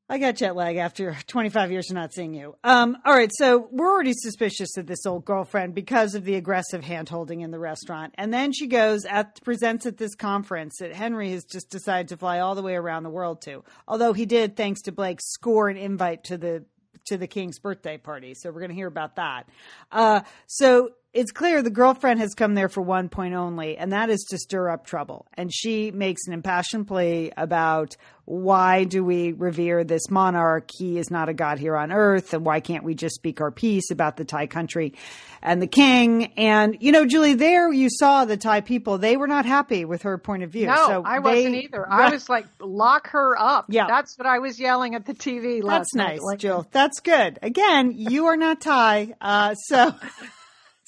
I 0.08 0.18
got 0.18 0.36
jet 0.36 0.54
lag 0.54 0.76
after 0.76 1.16
25 1.26 1.72
years 1.72 1.90
of 1.90 1.96
not 1.96 2.12
seeing 2.14 2.32
you. 2.32 2.54
Um, 2.62 2.96
all 3.04 3.12
right, 3.12 3.30
so 3.34 3.68
we're 3.72 3.90
already 3.90 4.12
suspicious 4.14 4.76
of 4.76 4.86
this 4.86 5.04
old 5.04 5.24
girlfriend 5.24 5.74
because 5.74 6.14
of 6.14 6.24
the 6.24 6.36
aggressive 6.36 6.84
hand 6.84 7.08
holding 7.08 7.40
in 7.40 7.50
the 7.50 7.58
restaurant. 7.58 8.14
And 8.16 8.32
then 8.32 8.52
she 8.52 8.68
goes 8.68 9.04
at 9.04 9.42
presents 9.42 9.84
at 9.84 9.96
this 9.96 10.14
conference 10.14 10.76
that 10.78 10.94
Henry 10.94 11.32
has 11.32 11.44
just 11.44 11.70
decided 11.70 12.08
to 12.10 12.16
fly 12.16 12.38
all 12.38 12.54
the 12.54 12.62
way 12.62 12.76
around 12.76 13.02
the 13.02 13.10
world 13.10 13.42
to. 13.42 13.64
Although 13.88 14.12
he 14.12 14.26
did, 14.26 14.56
thanks 14.56 14.82
to 14.82 14.92
Blake, 14.92 15.18
score 15.20 15.68
an 15.68 15.76
invite 15.76 16.22
to 16.24 16.38
the 16.38 16.64
to 17.06 17.16
the 17.16 17.26
king's 17.26 17.58
birthday 17.58 17.98
party. 17.98 18.34
So 18.34 18.50
we're 18.50 18.60
going 18.60 18.70
to 18.70 18.76
hear 18.76 18.88
about 18.88 19.16
that. 19.16 19.48
Uh, 19.92 20.22
so 20.46 20.90
it's 21.16 21.32
clear 21.32 21.62
the 21.62 21.70
girlfriend 21.70 22.20
has 22.20 22.34
come 22.34 22.54
there 22.54 22.68
for 22.68 22.82
one 22.82 23.08
point 23.08 23.34
only, 23.34 23.76
and 23.76 23.92
that 23.92 24.10
is 24.10 24.22
to 24.30 24.38
stir 24.38 24.68
up 24.70 24.86
trouble. 24.86 25.26
And 25.34 25.52
she 25.52 25.90
makes 25.90 26.26
an 26.26 26.32
impassioned 26.34 26.86
plea 26.86 27.32
about 27.36 27.96
why 28.26 28.82
do 28.84 29.04
we 29.04 29.32
revere 29.32 29.84
this 29.84 30.10
monarch? 30.10 30.68
He 30.76 30.98
is 30.98 31.10
not 31.12 31.28
a 31.28 31.34
god 31.34 31.58
here 31.60 31.76
on 31.76 31.92
earth, 31.92 32.34
and 32.34 32.44
why 32.44 32.60
can't 32.60 32.82
we 32.84 32.94
just 32.94 33.14
speak 33.14 33.40
our 33.40 33.50
piece 33.52 33.90
about 33.90 34.16
the 34.16 34.24
Thai 34.24 34.46
country 34.48 34.94
and 35.42 35.62
the 35.62 35.66
king? 35.68 36.32
And 36.36 36.76
you 36.80 36.90
know, 36.92 37.06
Julie, 37.06 37.34
there 37.34 37.72
you 37.72 37.88
saw 37.88 38.24
the 38.24 38.36
Thai 38.36 38.60
people; 38.62 38.98
they 38.98 39.16
were 39.16 39.28
not 39.28 39.46
happy 39.46 39.84
with 39.84 40.02
her 40.02 40.18
point 40.18 40.42
of 40.42 40.50
view. 40.50 40.66
No, 40.66 40.74
so 40.86 41.02
I 41.04 41.14
they- 41.20 41.20
wasn't 41.20 41.54
either. 41.56 41.88
I 41.88 42.10
was 42.10 42.28
like, 42.28 42.46
lock 42.60 43.10
her 43.10 43.38
up. 43.40 43.66
Yeah. 43.68 43.86
That's 43.86 44.18
what 44.18 44.26
I 44.26 44.40
was 44.40 44.58
yelling 44.58 44.94
at 44.96 45.06
the 45.06 45.14
TV 45.14 45.62
last 45.62 45.92
That's 45.92 45.94
night. 45.94 46.08
nice, 46.16 46.22
Like, 46.22 46.38
Jill. 46.40 46.66
That's 46.72 47.00
good. 47.00 47.38
Again, 47.42 47.92
you 47.96 48.26
are 48.26 48.36
not 48.36 48.60
Thai, 48.60 49.14
uh, 49.20 49.54
so 49.54 49.94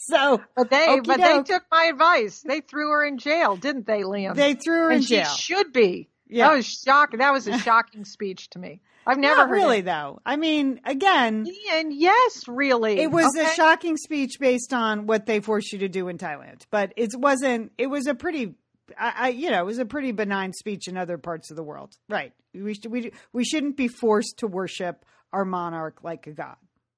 so 0.16 0.42
But 0.56 0.70
they, 0.70 0.88
Okey 0.88 1.00
but 1.06 1.20
they 1.20 1.42
took 1.42 1.64
my 1.70 1.84
advice. 1.84 2.42
They 2.46 2.60
threw 2.60 2.90
her 2.90 3.04
in 3.04 3.18
jail, 3.18 3.56
didn't 3.56 3.86
they, 3.86 4.04
Lian? 4.04 4.34
they 4.36 4.54
threw 4.54 4.76
her 4.84 4.90
in 4.90 4.96
and 4.98 5.06
jail. 5.06 5.24
she 5.26 5.54
should 5.54 5.72
be. 5.72 6.08
Yeah. 6.28 6.48
That 6.48 6.56
was 6.56 6.66
shocking. 6.66 7.20
That 7.20 7.32
was 7.32 7.46
a 7.46 7.58
shocking 7.68 8.04
speech 8.04 8.50
to 8.50 8.58
me. 8.58 8.80
I've 9.06 9.16
never 9.18 9.36
Not 9.36 9.48
heard 9.48 9.54
really, 9.54 9.78
it. 9.78 9.84
though. 9.86 10.20
I 10.26 10.36
mean, 10.36 10.80
again, 10.84 11.46
And 11.72 11.92
yes, 11.94 12.42
really. 12.46 13.00
it 13.00 13.10
was 13.10 13.34
Okay. 13.34 13.46
a 13.50 13.54
shocking 13.54 13.96
speech 13.96 14.38
based 14.38 14.74
on 14.74 15.06
what 15.06 15.24
they 15.24 15.40
forced 15.40 15.72
you 15.72 15.78
to 15.78 15.88
do 15.88 16.08
in 16.08 16.18
Thailand, 16.18 16.62
but 16.70 16.92
it 16.96 17.12
wasn't. 17.16 17.72
It 17.78 17.86
was 17.86 18.06
a 18.06 18.14
pretty, 18.14 18.54
I, 18.98 19.12
I 19.16 19.28
you 19.30 19.50
know, 19.50 19.62
it 19.62 19.64
was 19.64 19.78
a 19.78 19.86
pretty 19.86 20.12
benign 20.12 20.52
speech 20.52 20.88
in 20.88 20.98
other 20.98 21.16
parts 21.16 21.48
of 21.50 21.56
the 21.56 21.62
world. 21.62 21.96
Right? 22.10 22.34
We 22.52 22.74
sh- 22.74 22.86
we 22.86 23.12
we 23.32 23.44
shouldn't 23.46 23.78
be 23.78 23.88
forced 23.88 24.40
to 24.40 24.46
worship 24.46 25.06
our 25.32 25.46
monarch 25.46 26.04
like 26.04 26.26
a 26.26 26.32
god. 26.32 26.56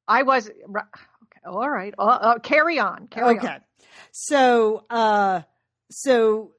I 0.08 0.24
was. 0.24 0.50
All 1.44 1.68
right. 1.68 1.94
Uh, 1.98 2.02
uh, 2.02 2.38
carry 2.38 2.78
on. 2.78 3.06
Carry 3.08 3.38
okay. 3.38 3.46
on. 3.48 3.60
So, 4.12 4.84
uh, 4.90 5.42
so 5.90 6.52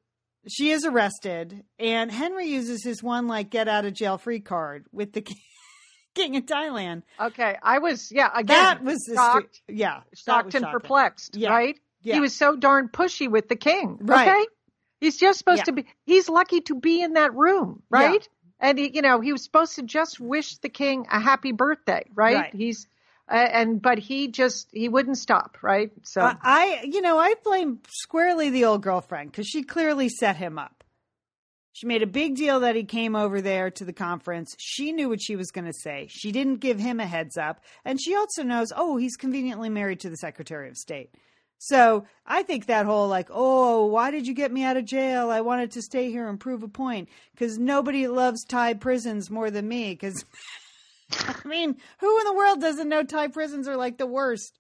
she 0.48 0.72
is 0.72 0.86
arrested, 0.86 1.64
and 1.80 2.12
Henry 2.12 2.48
uses 2.48 2.84
his 2.84 3.04
one 3.04 3.28
like 3.28 3.50
get 3.50 3.68
out 3.68 3.86
of 3.86 3.94
jail 3.94 4.18
free 4.18 4.40
card 4.40 4.86
with 4.92 5.14
the 5.14 5.22
king, 6.16 6.36
of 6.36 6.46
Thailand. 6.46 7.04
Okay. 7.20 7.56
I 7.62 7.80
was. 7.80 8.12
Yeah. 8.12 8.30
Again, 8.34 8.48
That 8.58 8.84
was 8.84 9.10
shocked, 9.14 9.56
stu- 9.64 9.74
yeah, 9.76 10.02
shocked 10.16 10.56
and 10.56 10.64
shocking. 10.64 10.72
perplexed. 10.72 11.36
Yeah. 11.36 11.50
Right. 11.50 11.80
Yeah. 12.02 12.16
He 12.16 12.20
was 12.20 12.36
so 12.36 12.56
darn 12.56 12.90
pushy 12.90 13.30
with 13.30 13.48
the 13.50 13.56
king. 13.56 13.98
Right. 14.02 14.28
Okay. 14.28 14.46
He's 15.00 15.18
just 15.18 15.40
supposed 15.40 15.60
Yeah. 15.60 15.64
to 15.66 15.72
be. 15.74 15.86
He's 16.06 16.30
lucky 16.30 16.62
to 16.62 16.76
be 16.76 17.02
in 17.02 17.14
that 17.14 17.34
room. 17.36 17.84
Right. 17.90 18.28
And 18.60 18.78
he, 18.78 18.92
you 18.94 19.02
know, 19.02 19.20
he 19.22 19.32
was 19.32 19.44
supposed 19.44 19.76
to 19.76 19.84
just 19.84 20.20
wish 20.20 20.58
the 20.58 20.70
king 20.70 21.08
a 21.12 21.20
happy 21.20 21.52
birthday. 21.52 22.04
Right. 22.14 22.36
Right. 22.36 22.56
He's. 22.56 22.88
And 23.32 23.82
but 23.82 23.98
he 24.00 24.28
just 24.28 24.68
he 24.72 24.90
wouldn't 24.90 25.18
stop, 25.18 25.58
right? 25.62 25.92
So 26.04 26.22
Uh, 26.22 26.36
I, 26.42 26.82
you 26.84 27.02
know, 27.02 27.18
I 27.18 27.34
blame 27.44 27.80
squarely 27.90 28.50
the 28.50 28.66
old 28.66 28.82
girlfriend 28.82 29.32
because 29.32 29.48
she 29.48 29.64
clearly 29.64 30.10
set 30.10 30.36
him 30.36 30.60
up. 30.60 30.84
She 31.74 31.88
made 31.88 32.04
a 32.04 32.08
big 32.08 32.36
deal 32.36 32.60
that 32.60 32.76
he 32.76 32.84
came 32.84 33.16
over 33.16 33.42
there 33.42 33.72
to 33.72 33.86
the 33.86 33.94
conference. 33.94 34.56
She 34.60 34.92
knew 34.92 35.08
what 35.08 35.22
she 35.22 35.38
was 35.38 35.52
going 35.52 35.66
to 35.66 35.74
say. 35.74 36.08
She 36.10 36.32
didn't 36.32 36.58
give 36.58 36.78
him 36.78 37.00
a 37.00 37.08
heads 37.08 37.38
up. 37.38 37.62
And 37.86 38.00
she 38.00 38.14
also 38.14 38.44
knows, 38.44 38.74
oh, 38.76 38.98
he's 38.98 39.16
conveniently 39.16 39.70
married 39.70 40.02
to 40.02 40.10
the 40.10 40.18
Secretary 40.18 40.68
of 40.68 40.76
State. 40.76 41.16
So 41.60 42.06
I 42.26 42.44
think 42.44 42.66
that 42.66 42.86
whole 42.86 43.08
like, 43.08 43.30
oh, 43.32 43.86
why 43.86 44.12
did 44.12 44.28
you 44.28 44.34
get 44.34 44.52
me 44.52 44.64
out 44.64 44.78
of 44.78 44.86
jail? 44.86 45.30
I 45.30 45.42
wanted 45.42 45.72
to 45.72 45.82
stay 45.82 46.10
here 46.12 46.28
and 46.28 46.40
prove 46.40 46.64
a 46.64 46.68
point 46.68 47.08
because 47.34 47.58
nobody 47.58 48.08
loves 48.08 48.44
Thai 48.44 48.74
prisons 48.74 49.30
more 49.30 49.50
than 49.50 49.68
me. 49.68 49.92
Because, 49.92 50.26
I 51.20 51.48
mean, 51.48 51.78
who 52.00 52.20
in 52.20 52.26
the 52.26 52.34
world 52.34 52.62
doesn't 52.62 52.90
know 52.90 53.04
Thai 53.04 53.28
prisons 53.28 53.68
are 53.68 53.78
like 53.78 53.98
the 53.98 54.08
worst? 54.08 54.58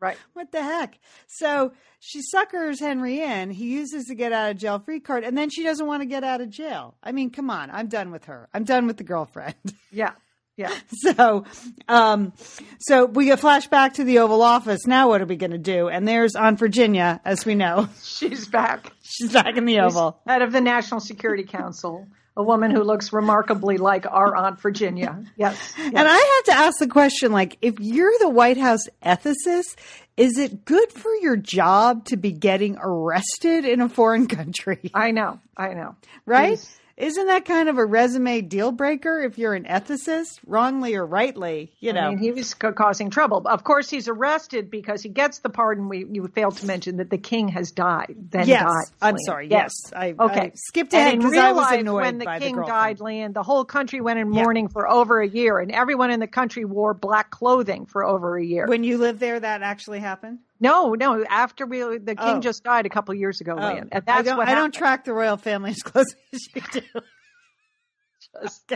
right. 0.00 0.16
What 0.32 0.52
the 0.52 0.62
heck? 0.62 0.98
So 1.26 1.72
she 1.98 2.22
suckers 2.22 2.80
Henry 2.80 3.20
in. 3.20 3.50
He 3.50 3.72
uses 3.74 4.04
the 4.04 4.14
get 4.14 4.32
out 4.32 4.50
of 4.52 4.56
jail 4.56 4.78
free 4.78 5.00
card, 5.00 5.24
and 5.24 5.36
then 5.36 5.50
she 5.50 5.62
doesn't 5.64 5.86
want 5.86 6.02
to 6.02 6.06
get 6.06 6.24
out 6.24 6.40
of 6.40 6.50
jail. 6.50 6.94
I 7.02 7.12
mean, 7.12 7.30
come 7.30 7.50
on. 7.50 7.70
I'm 7.70 7.88
done 7.88 8.10
with 8.10 8.26
her. 8.26 8.48
I'm 8.54 8.64
done 8.64 8.86
with 8.86 8.96
the 8.96 9.04
girlfriend. 9.04 9.54
Yeah. 9.90 10.12
Yeah. 10.56 10.74
so, 10.88 11.44
um, 11.88 12.32
so 12.80 13.04
we 13.06 13.26
get 13.26 13.38
flashback 13.40 13.94
to 13.94 14.04
the 14.04 14.18
Oval 14.18 14.42
Office. 14.42 14.86
Now, 14.88 15.08
what 15.08 15.22
are 15.22 15.26
we 15.26 15.36
going 15.36 15.52
to 15.52 15.58
do? 15.58 15.88
And 15.88 16.06
there's 16.06 16.34
Aunt 16.34 16.58
Virginia, 16.58 17.20
as 17.24 17.46
we 17.46 17.54
know. 17.54 17.88
She's 18.02 18.48
back. 18.48 18.92
She's 19.02 19.32
back 19.32 19.56
in 19.56 19.66
the 19.66 19.78
Oval. 19.78 20.20
Head 20.26 20.42
of 20.42 20.50
the 20.50 20.60
National 20.60 20.98
Security 20.98 21.44
Council, 21.44 22.08
a 22.38 22.42
woman 22.42 22.70
who 22.70 22.84
looks 22.84 23.12
remarkably 23.12 23.78
like 23.78 24.06
our 24.06 24.34
Aunt 24.36 24.60
Virginia. 24.60 25.24
Yes. 25.36 25.74
yes. 25.76 25.92
And 25.94 26.08
I 26.08 26.14
have 26.14 26.56
to 26.56 26.62
ask 26.62 26.78
the 26.78 26.86
question 26.86 27.32
like, 27.32 27.58
if 27.60 27.80
you're 27.80 28.12
the 28.20 28.28
White 28.30 28.56
House 28.56 28.86
ethicist, 29.04 29.76
is 30.16 30.38
it 30.38 30.64
good 30.64 30.92
for 30.92 31.12
your 31.16 31.36
job 31.36 32.04
to 32.06 32.16
be 32.16 32.30
getting 32.30 32.78
arrested 32.80 33.64
in 33.64 33.80
a 33.80 33.88
foreign 33.88 34.28
country? 34.28 34.90
I 34.94 35.10
know. 35.10 35.40
I 35.56 35.74
know. 35.74 35.96
right? 36.26 36.50
Yes. 36.50 36.78
Isn't 36.98 37.28
that 37.28 37.44
kind 37.44 37.68
of 37.68 37.78
a 37.78 37.86
resume 37.86 38.40
deal 38.40 38.72
breaker 38.72 39.20
if 39.20 39.38
you're 39.38 39.54
an 39.54 39.64
ethicist, 39.64 40.40
wrongly 40.44 40.96
or 40.96 41.06
rightly? 41.06 41.70
You 41.78 41.92
know, 41.92 42.00
I 42.00 42.08
mean, 42.08 42.18
he 42.18 42.32
was 42.32 42.54
ca- 42.54 42.72
causing 42.72 43.08
trouble. 43.10 43.46
Of 43.46 43.62
course, 43.62 43.88
he's 43.88 44.08
arrested 44.08 44.68
because 44.68 45.00
he 45.00 45.08
gets 45.08 45.38
the 45.38 45.48
pardon. 45.48 45.88
We 45.88 46.04
you 46.10 46.26
failed 46.26 46.56
to 46.56 46.66
mention 46.66 46.96
that 46.96 47.08
the 47.08 47.16
king 47.16 47.46
has 47.50 47.70
died. 47.70 48.16
Then 48.30 48.48
yes. 48.48 48.64
died. 48.64 48.84
I'm 49.00 49.18
sorry. 49.18 49.48
Yes, 49.48 49.92
I, 49.94 50.16
Okay. 50.18 50.40
I 50.40 50.52
skipped 50.56 50.92
ahead 50.92 51.18
because 51.18 51.36
I 51.36 51.52
was 51.52 51.70
annoyed 51.70 52.02
when 52.02 52.18
the 52.18 52.24
by 52.24 52.40
king 52.40 52.56
the 52.56 52.64
died. 52.64 52.98
Lian, 52.98 53.32
the 53.32 53.44
whole 53.44 53.64
country 53.64 54.00
went 54.00 54.18
in 54.18 54.32
Yeah. 54.32 54.42
mourning 54.42 54.66
for 54.66 54.90
over 54.90 55.20
a 55.20 55.28
year, 55.28 55.60
and 55.60 55.70
everyone 55.70 56.10
in 56.10 56.18
the 56.18 56.26
country 56.26 56.64
wore 56.64 56.94
black 56.94 57.30
clothing 57.30 57.86
for 57.86 58.04
over 58.04 58.36
a 58.36 58.44
year. 58.44 58.66
When 58.66 58.82
you 58.82 58.98
lived 58.98 59.20
there, 59.20 59.38
that 59.38 59.62
actually 59.62 60.00
happened. 60.00 60.40
No, 60.60 60.94
no, 60.94 61.24
after 61.24 61.66
we 61.66 61.80
the 61.98 62.14
king 62.16 62.36
Oh. 62.36 62.40
just 62.40 62.64
died 62.64 62.84
a 62.86 62.88
couple 62.88 63.14
years 63.14 63.40
ago, 63.40 63.54
Oh, 63.56 63.60
Lian, 63.62 63.88
and 63.92 63.94
I 63.94 64.00
that's 64.00 64.28
don't. 64.28 64.36
what 64.38 64.48
I 64.48 64.54
don't 64.54 64.74
track 64.74 65.04
the 65.04 65.12
royal 65.12 65.36
family 65.36 65.70
as 65.70 65.82
closely 65.82 66.18
as 66.32 66.40
you 66.54 66.62
do. 66.72 66.80
just. 68.42 68.72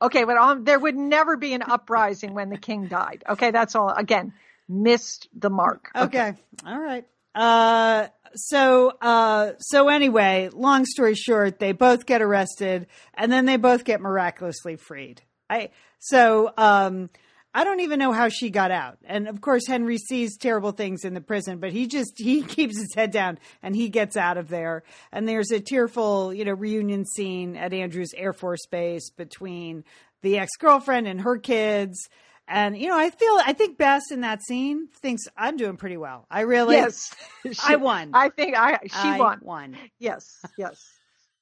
Okay, 0.00 0.24
but 0.24 0.36
um, 0.36 0.64
there 0.64 0.78
would 0.78 0.94
never 0.96 1.36
be 1.36 1.54
an 1.54 1.62
uprising 1.62 2.34
when 2.34 2.50
the 2.50 2.58
king 2.58 2.86
died. 2.86 3.24
Okay, 3.28 3.50
that's 3.50 3.74
all. 3.74 3.88
Again, 3.88 4.34
missed 4.68 5.28
the 5.34 5.48
mark. 5.50 5.90
Okay. 5.96 6.34
All 6.66 6.78
right. 6.78 7.06
Uh, 7.34 8.08
so, 8.34 8.92
uh, 9.00 9.52
so 9.58 9.88
anyway, 9.88 10.50
long 10.52 10.84
story 10.84 11.14
short, 11.14 11.58
they 11.58 11.72
both 11.72 12.04
get 12.06 12.20
arrested 12.22 12.86
and 13.14 13.32
then 13.32 13.46
they 13.46 13.56
both 13.56 13.84
get 13.84 14.00
miraculously 14.00 14.76
freed. 14.76 15.22
I, 15.48 15.70
so, 15.98 16.52
um, 16.58 17.08
I 17.56 17.64
don't 17.64 17.80
even 17.80 17.98
know 17.98 18.12
how 18.12 18.28
she 18.28 18.50
got 18.50 18.70
out. 18.70 18.98
And 19.06 19.26
of 19.26 19.40
course, 19.40 19.66
Henry 19.66 19.96
sees 19.96 20.36
terrible 20.36 20.72
things 20.72 21.06
in 21.06 21.14
the 21.14 21.22
prison, 21.22 21.58
but 21.58 21.72
he 21.72 21.86
just, 21.86 22.12
he 22.18 22.42
keeps 22.56 22.78
his 22.78 22.94
head 22.94 23.10
down 23.12 23.38
and 23.62 23.74
he 23.74 23.88
gets 23.88 24.14
out 24.14 24.36
of 24.36 24.48
there. 24.48 24.82
And 25.10 25.26
there's 25.26 25.50
a 25.50 25.58
tearful, 25.58 26.34
you 26.34 26.44
know, 26.44 26.52
reunion 26.52 27.06
scene 27.06 27.56
at 27.56 27.72
Andrews 27.72 28.12
Air 28.14 28.34
Force 28.34 28.66
Base 28.66 29.08
between 29.08 29.84
the 30.20 30.38
ex 30.38 30.50
girlfriend 30.58 31.08
and 31.08 31.22
her 31.22 31.38
kids. 31.38 32.10
And, 32.46 32.76
you 32.76 32.88
know, 32.88 32.98
I 32.98 33.08
feel, 33.08 33.38
I 33.46 33.54
think 33.54 33.78
Bess 33.78 34.10
in 34.10 34.20
that 34.20 34.42
scene 34.42 34.88
thinks 35.00 35.22
I'm 35.34 35.56
doing 35.56 35.78
pretty 35.78 35.96
well. 35.96 36.26
I 36.30 36.42
really, 36.42 36.76
Yes, 36.76 37.14
I 37.64 37.76
won. 37.76 38.10
I 38.14 38.28
think 38.28 38.54
I 38.54 38.80
she 38.84 38.90
I 38.92 39.18
won. 39.18 39.40
won. 39.42 39.76
Yes, 39.98 40.24
yes. 40.58 40.78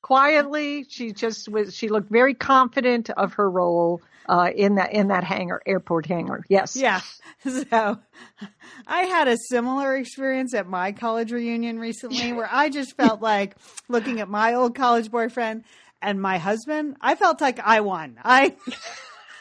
Quietly, 0.05 0.85
she 0.91 1.13
just 1.13 1.49
was. 1.49 1.75
She 1.75 1.89
looked 1.89 2.11
very 2.11 2.35
confident 2.35 3.09
of 3.09 3.33
her 3.33 3.51
role 3.51 4.03
uh, 4.29 4.51
in 4.55 4.75
that 4.75 4.93
in 4.93 5.09
that 5.09 5.25
hangar, 5.25 5.63
airport 5.65 6.05
hangar. 6.05 6.45
Yes. 6.51 6.77
Yeah. 6.77 7.01
So 7.45 7.99
I 8.87 9.03
had 9.03 9.29
a 9.29 9.37
similar 9.49 9.97
experience 9.97 10.55
at 10.55 10.67
my 10.67 10.93
college 10.93 11.33
reunion 11.33 11.79
recently 11.79 12.33
where 12.33 12.49
I 12.51 12.69
just 12.69 12.97
felt 12.97 13.23
like 13.23 13.57
looking 13.89 14.21
at 14.21 14.29
my 14.29 14.55
old 14.55 14.75
college 14.75 15.11
boyfriend 15.11 15.65
and 16.03 16.21
my 16.21 16.37
husband, 16.37 16.97
I 17.01 17.15
felt 17.15 17.41
like 17.41 17.59
I 17.61 17.81
won. 17.81 18.19
I 18.23 18.57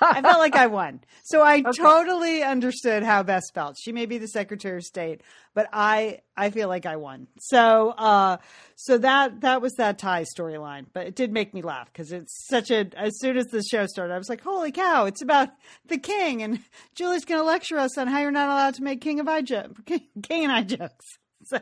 I 0.03 0.21
felt 0.21 0.39
like 0.39 0.55
I 0.55 0.67
won. 0.67 1.01
So 1.23 1.41
I 1.41 1.61
totally 1.77 2.43
understood 2.43 3.03
how 3.03 3.23
Bess 3.23 3.43
felt. 3.53 3.77
She 3.79 3.91
may 3.91 4.05
be 4.05 4.17
the 4.17 4.27
Secretary 4.27 4.77
of 4.77 4.83
State, 4.83 5.21
but 5.53 5.67
I 5.71 6.19
I 6.35 6.49
feel 6.49 6.67
like 6.67 6.85
I 6.85 6.95
won. 6.95 7.27
So 7.39 7.91
uh 7.97 8.37
so 8.75 8.97
that 8.99 9.41
that 9.41 9.61
was 9.61 9.73
that 9.73 9.97
Thai 9.97 10.25
storyline. 10.37 10.85
But 10.93 11.07
it 11.07 11.15
did 11.15 11.31
make 11.31 11.53
me 11.53 11.61
laugh 11.61 11.91
because 11.91 12.11
it's 12.11 12.47
such 12.47 12.71
a 12.71 12.87
as 12.95 13.19
soon 13.19 13.37
as 13.37 13.45
the 13.47 13.63
show 13.63 13.85
started, 13.87 14.13
I 14.13 14.17
was 14.17 14.29
like, 14.29 14.41
Holy 14.41 14.71
cow, 14.71 15.05
it's 15.05 15.21
about 15.21 15.49
the 15.87 15.97
king 15.97 16.43
and 16.43 16.59
Julie's 16.95 17.25
gonna 17.25 17.43
lecture 17.43 17.77
us 17.77 17.97
on 17.97 18.07
how 18.07 18.19
you're 18.19 18.31
not 18.31 18.49
allowed 18.49 18.75
to 18.75 18.83
make 18.83 19.01
king 19.01 19.19
of 19.19 19.27
I 19.27 19.41
jokes 19.41 19.79
king 19.85 20.43
and 20.43 20.51
I 20.51 20.63
jokes. 20.63 21.17
So 21.45 21.59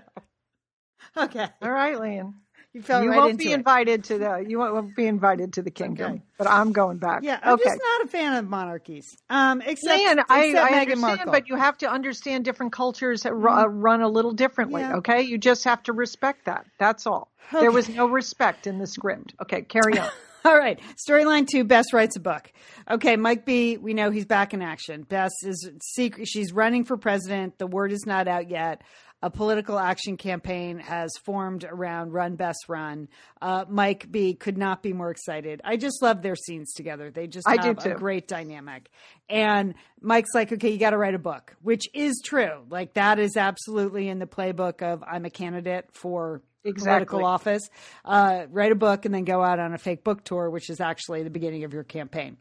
Okay. 1.18 1.48
All 1.62 1.72
right, 1.72 2.00
Lian. 2.00 2.41
You 2.74 2.82
fell 2.82 3.04
you 3.04 3.10
right 3.10 3.18
won't 3.18 3.38
be 3.38 3.52
it. 3.52 3.56
invited 3.56 4.06
to 4.06 4.18
the. 4.18 4.46
You 4.48 4.60
won't 4.60 4.96
be 4.96 5.06
invited 5.06 5.54
to 5.54 5.62
the 5.62 5.72
kingdom. 5.72 6.12
Okay. 6.14 6.22
But 6.38 6.48
I'm 6.48 6.72
going 6.72 7.00
back. 7.00 7.24
Yeah, 7.24 7.38
I'm 7.44 7.56
okay. 7.56 7.66
just 7.66 7.82
not 7.84 8.06
a 8.06 8.08
fan 8.08 8.34
of 8.36 8.50
monarchies. 8.50 9.18
Um, 9.30 9.62
except, 9.62 10.00
I, 10.00 10.12
except 10.12 10.32
I 10.32 10.46
Meghan 10.46 10.80
understand, 10.80 11.02
Markle. 11.02 11.32
but 11.34 11.50
you 11.50 11.58
have 11.58 11.78
to 11.80 11.92
understand 11.92 12.46
different 12.46 12.72
cultures 12.72 13.26
ru- 13.26 13.50
uh, 13.50 13.66
run 13.66 14.02
a 14.02 14.08
little 14.08 14.32
differently. 14.32 14.82
Yeah. 14.82 14.98
Okay, 14.98 15.24
you 15.24 15.38
just 15.38 15.66
have 15.66 15.84
to 15.84 15.94
respect 15.94 16.46
that. 16.46 16.66
That's 16.80 17.06
all. 17.06 17.30
Okay. 17.54 17.60
There 17.60 17.72
was 17.72 17.90
no 17.90 18.08
respect 18.08 18.68
in 18.68 18.80
the 18.80 18.88
script. 18.88 19.36
Okay, 19.42 19.64
carry 19.64 20.00
on. 20.00 20.10
All 20.44 20.58
right. 20.58 20.80
Storyline 21.08 21.46
two 21.48 21.64
Bess 21.64 21.94
writes 21.94 22.16
a 22.16 22.20
book. 22.20 22.52
Okay. 22.90 23.16
Mike 23.16 23.46
B, 23.46 23.78
we 23.78 23.94
know 23.94 24.10
he's 24.10 24.26
back 24.26 24.56
in 24.56 24.64
action. 24.64 25.04
Bess 25.04 25.30
is 25.44 25.70
secret. 25.84 26.28
She's 26.28 26.52
running 26.52 26.84
for 26.84 26.98
president. 26.98 27.60
The 27.60 27.68
word 27.68 27.92
is 27.92 28.08
not 28.08 28.28
out 28.28 28.50
yet. 28.50 28.82
A 29.24 29.30
political 29.30 29.78
action 29.78 30.18
campaign 30.18 30.80
has 30.80 31.12
formed 31.24 31.64
around 31.64 32.12
Run 32.12 32.36
Bess 32.36 32.58
Run. 32.68 33.08
Uh, 33.40 33.66
Mike 33.70 34.12
B 34.12 34.34
could 34.34 34.58
not 34.58 34.82
be 34.82 34.94
more 34.94 35.12
excited. 35.12 35.62
I 35.64 35.78
just 35.78 36.02
love 36.02 36.24
their 36.24 36.36
scenes 36.36 36.74
together. 36.74 37.12
They 37.12 37.28
just 37.28 37.48
I 37.48 37.58
do 37.58 37.68
have 37.68 37.86
a 37.86 37.94
great 37.94 38.28
dynamic. 38.28 38.90
And 39.30 39.76
Mike's 40.02 40.34
like, 40.34 40.52
okay, 40.52 40.70
you 40.72 40.80
got 40.80 40.90
to 40.90 40.98
write 40.98 41.14
a 41.14 41.20
book, 41.20 41.56
which 41.62 41.88
is 41.94 42.20
true. 42.26 42.64
Like 42.70 42.96
that 42.96 43.20
is 43.20 43.38
absolutely 43.38 44.10
in 44.10 44.18
the 44.18 44.26
playbook 44.26 44.82
of 44.82 45.04
I'm 45.04 45.26
a 45.26 45.30
candidate 45.30 45.86
for 45.92 46.42
Exactly. 46.64 47.06
political 47.06 47.26
office. 47.26 47.70
Uh, 48.06 48.46
write 48.50 48.72
a 48.72 48.76
book 48.76 49.06
and 49.06 49.14
then 49.14 49.24
go 49.24 49.44
out 49.44 49.60
on 49.60 49.74
a 49.74 49.78
fake 49.78 50.04
book 50.04 50.24
tour, 50.24 50.50
which 50.50 50.70
is 50.70 50.80
actually 50.80 51.24
the 51.24 51.30
beginning 51.30 51.64
of 51.64 51.74
your 51.74 51.84
campaign. 51.84 52.38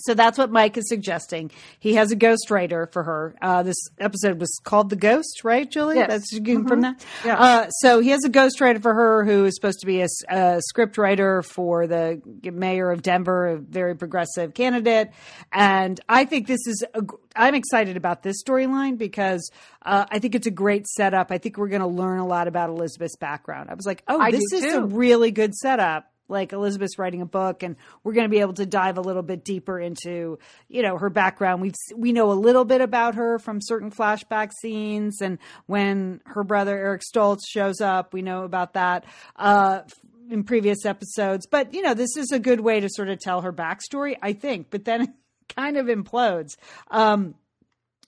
So 0.00 0.12
that's 0.12 0.36
what 0.36 0.50
Mike 0.50 0.76
is 0.76 0.88
suggesting. 0.88 1.50
He 1.78 1.94
has 1.94 2.12
a 2.12 2.16
ghostwriter 2.16 2.92
for 2.92 3.02
her. 3.02 3.34
Uh, 3.40 3.62
this 3.62 3.76
episode 3.98 4.38
was 4.38 4.54
called 4.62 4.90
The 4.90 4.96
Ghost, 4.96 5.42
right, 5.42 5.70
Julie? 5.70 5.96
Yes. 5.96 6.08
That's 6.08 6.38
getting 6.38 6.66
from 6.68 6.82
that? 6.82 7.02
Yeah. 7.24 7.38
Uh, 7.38 7.70
so 7.70 8.00
he 8.00 8.10
has 8.10 8.22
a 8.24 8.28
ghostwriter 8.28 8.82
for 8.82 8.92
her 8.92 9.24
who 9.24 9.46
is 9.46 9.54
supposed 9.54 9.80
to 9.80 9.86
be 9.86 10.02
a, 10.02 10.60
script 10.60 10.98
writer 10.98 11.42
for 11.42 11.86
the 11.86 12.20
mayor 12.42 12.90
of 12.90 13.02
Denver, 13.02 13.48
a 13.48 13.56
very 13.56 13.96
progressive 13.96 14.52
candidate. 14.52 15.10
And 15.50 15.98
I 16.08 16.26
think 16.26 16.46
this 16.46 16.66
is, 16.66 16.84
a, 16.92 17.00
g- 17.00 17.08
I'm 17.34 17.54
excited 17.54 17.96
about 17.96 18.22
this 18.22 18.42
storyline 18.46 18.98
because 18.98 19.50
uh, 19.82 20.04
I 20.10 20.18
think 20.18 20.34
it's 20.34 20.46
a 20.46 20.50
great 20.50 20.86
setup. 20.86 21.30
I 21.30 21.38
think 21.38 21.56
we're 21.56 21.68
going 21.68 21.80
to 21.80 21.86
learn 21.86 22.18
a 22.18 22.26
lot 22.26 22.48
about 22.48 22.68
Elizabeth's 22.68 23.16
background. 23.16 23.70
I 23.70 23.74
was 23.74 23.86
like, 23.86 24.02
oh, 24.08 24.20
I 24.20 24.30
this 24.30 24.52
is 24.52 24.62
too. 24.62 24.78
a 24.78 24.84
really 24.84 25.30
good 25.30 25.54
setup 25.54 26.12
like 26.28 26.52
Elizabeth's 26.52 26.98
writing 26.98 27.22
a 27.22 27.26
book 27.26 27.62
and 27.62 27.76
we're 28.02 28.12
going 28.12 28.26
to 28.26 28.30
be 28.30 28.40
able 28.40 28.54
to 28.54 28.66
dive 28.66 28.98
a 28.98 29.00
little 29.00 29.22
bit 29.22 29.44
deeper 29.44 29.78
into, 29.78 30.38
you 30.68 30.82
know, 30.82 30.98
her 30.98 31.10
background. 31.10 31.62
We've, 31.62 31.74
we 31.94 32.12
know 32.12 32.32
a 32.32 32.34
little 32.34 32.64
bit 32.64 32.80
about 32.80 33.14
her 33.14 33.38
from 33.38 33.60
certain 33.60 33.90
flashback 33.90 34.52
scenes. 34.60 35.20
And 35.20 35.38
when 35.66 36.20
her 36.26 36.44
brother 36.44 36.76
Eric 36.76 37.02
Stoltz 37.02 37.42
shows 37.48 37.80
up, 37.80 38.12
we 38.12 38.22
know 38.22 38.44
about 38.44 38.74
that, 38.74 39.04
uh, 39.36 39.82
in 40.30 40.44
previous 40.44 40.84
episodes. 40.84 41.46
But, 41.46 41.74
you 41.74 41.82
know, 41.82 41.94
this 41.94 42.16
is 42.16 42.32
a 42.32 42.38
good 42.38 42.60
way 42.60 42.80
to 42.80 42.88
sort 42.88 43.08
of 43.08 43.20
tell 43.20 43.42
her 43.42 43.52
backstory, 43.52 44.16
I 44.22 44.32
think, 44.32 44.68
but 44.70 44.84
then 44.84 45.02
it 45.02 45.10
kind 45.54 45.76
of 45.76 45.86
implodes. 45.86 46.56
Um, 46.90 47.34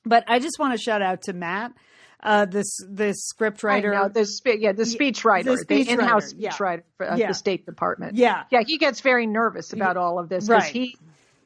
but 0.05 0.25
I 0.27 0.39
just 0.39 0.59
want 0.59 0.75
to 0.75 0.83
shout 0.83 1.03
out 1.03 1.23
to 1.23 1.33
Matt, 1.33 1.73
uh, 2.23 2.45
this, 2.47 2.79
this 2.89 3.25
script 3.27 3.63
writer. 3.63 3.93
Know, 3.93 4.09
the 4.09 4.27
spe- 4.27 4.59
yeah, 4.59 4.73
the 4.73 4.87
speech 4.87 5.25
writer, 5.25 5.53
the, 5.53 5.59
speech 5.59 5.89
in-house 5.89 6.35
yeah. 6.35 6.51
speech 6.51 6.61
writer 6.61 6.85
for 6.97 7.11
uh, 7.11 7.17
Yeah. 7.17 7.29
the 7.29 7.35
State 7.35 7.67
Department. 7.67 8.17
Yeah. 8.17 8.45
yeah, 8.51 8.63
he 8.67 8.79
gets 8.79 9.01
very 9.01 9.27
nervous 9.27 9.73
about 9.73 9.97
all 9.97 10.19
of 10.19 10.29
this 10.29 10.47
because 10.49 10.65
Right. 10.65 10.73
he 10.73 10.97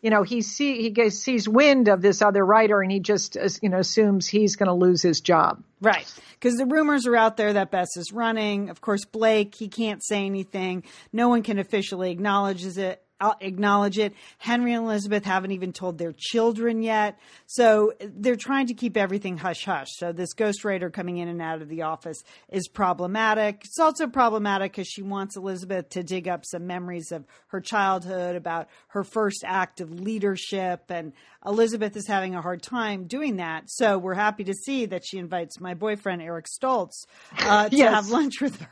you 0.03 0.11
know, 0.11 0.25
he 0.25 0.43
see 0.43 0.83
he 0.83 0.91
gets, 0.91 1.21
sees 1.21 1.49
wind 1.49 1.87
of 1.87 2.03
this 2.03 2.23
other 2.23 2.45
writer, 2.45 2.83
and 2.83 2.91
he 2.91 2.99
just 2.99 3.37
you 3.63 3.69
know 3.69 3.79
assumes 3.79 4.27
he's 4.27 4.57
going 4.57 4.67
to 4.67 4.75
lose 4.75 5.01
his 5.01 5.21
job. 5.21 5.63
Right. 5.81 6.13
Because 6.33 6.57
the 6.57 6.67
rumors 6.67 7.07
are 7.07 7.17
out 7.17 7.37
there 7.37 7.53
that 7.53 7.71
Bess 7.71 7.97
is 7.97 8.13
running. 8.13 8.69
Of 8.69 8.81
course, 8.81 9.05
Blake, 9.05 9.55
he 9.55 9.69
can't 9.69 10.03
say 10.05 10.27
anything. 10.27 10.83
No 11.13 11.29
one 11.29 11.45
can 11.45 11.59
officially 11.61 12.11
acknowledges 12.11 12.79
it 12.79 13.02
acknowledge 13.41 13.99
it. 13.99 14.15
Henry 14.39 14.73
and 14.73 14.85
Elizabeth 14.85 15.25
haven't 15.25 15.53
even 15.53 15.73
told 15.73 15.99
their 15.99 16.15
children 16.17 16.83
yet. 16.83 17.19
So 17.47 17.93
they're 18.01 18.37
trying 18.37 18.67
to 18.69 18.75
keep 18.75 18.97
everything 18.97 19.37
hush 19.37 19.65
hush. 19.65 19.89
So 19.97 20.13
this 20.13 20.35
ghostwriter 20.35 20.93
coming 20.93 21.19
in 21.19 21.29
and 21.29 21.41
out 21.41 21.63
of 21.63 21.69
the 21.69 21.83
office 21.83 22.23
is 22.51 22.69
problematic. 22.69 23.63
It's 23.65 23.79
also 23.79 24.07
problematic 24.07 24.73
because 24.73 24.89
she 24.89 25.03
wants 25.03 25.37
Elizabeth 25.37 25.89
to 25.91 26.03
dig 26.03 26.29
up 26.29 26.45
some 26.45 26.67
memories 26.67 27.13
of 27.13 27.25
her 27.49 27.61
childhood, 27.61 28.37
about 28.37 28.69
her 28.89 29.05
first 29.05 29.45
act 29.47 29.81
of 29.81 29.91
leadership. 29.91 30.85
And 30.89 31.13
Elizabeth 31.45 31.97
is 31.97 32.07
having 32.07 32.35
a 32.35 32.43
hard 32.43 32.63
time 32.63 33.05
doing 33.05 33.37
that. 33.37 33.65
So 33.67 33.99
we're 33.99 34.15
happy 34.15 34.45
to 34.45 34.55
see 34.55 34.87
that 34.87 35.05
she 35.05 35.19
invites 35.19 35.61
my 35.61 35.75
boyfriend, 35.75 36.23
Eric 36.23 36.47
Stoltz, 36.47 37.07
uh, 37.39 37.69
to 37.69 37.77
yes. 37.77 37.95
have 37.95 38.09
lunch 38.09 38.41
with 38.41 38.61
her. 38.61 38.69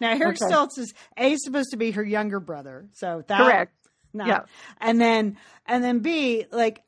Now, 0.00 0.10
Eric 0.10 0.40
okay. 0.40 0.52
Stoltz 0.52 0.78
is 0.78 0.94
A 1.16 1.36
supposed 1.36 1.70
to 1.70 1.76
be 1.76 1.92
her 1.92 2.04
younger 2.04 2.40
brother, 2.40 2.88
so 2.92 3.24
that 3.28 3.38
correct. 3.38 3.74
yeah, 4.14 4.42
and 4.80 5.00
then 5.00 5.36
and 5.66 5.82
then 5.82 6.00
B 6.00 6.46
like 6.50 6.82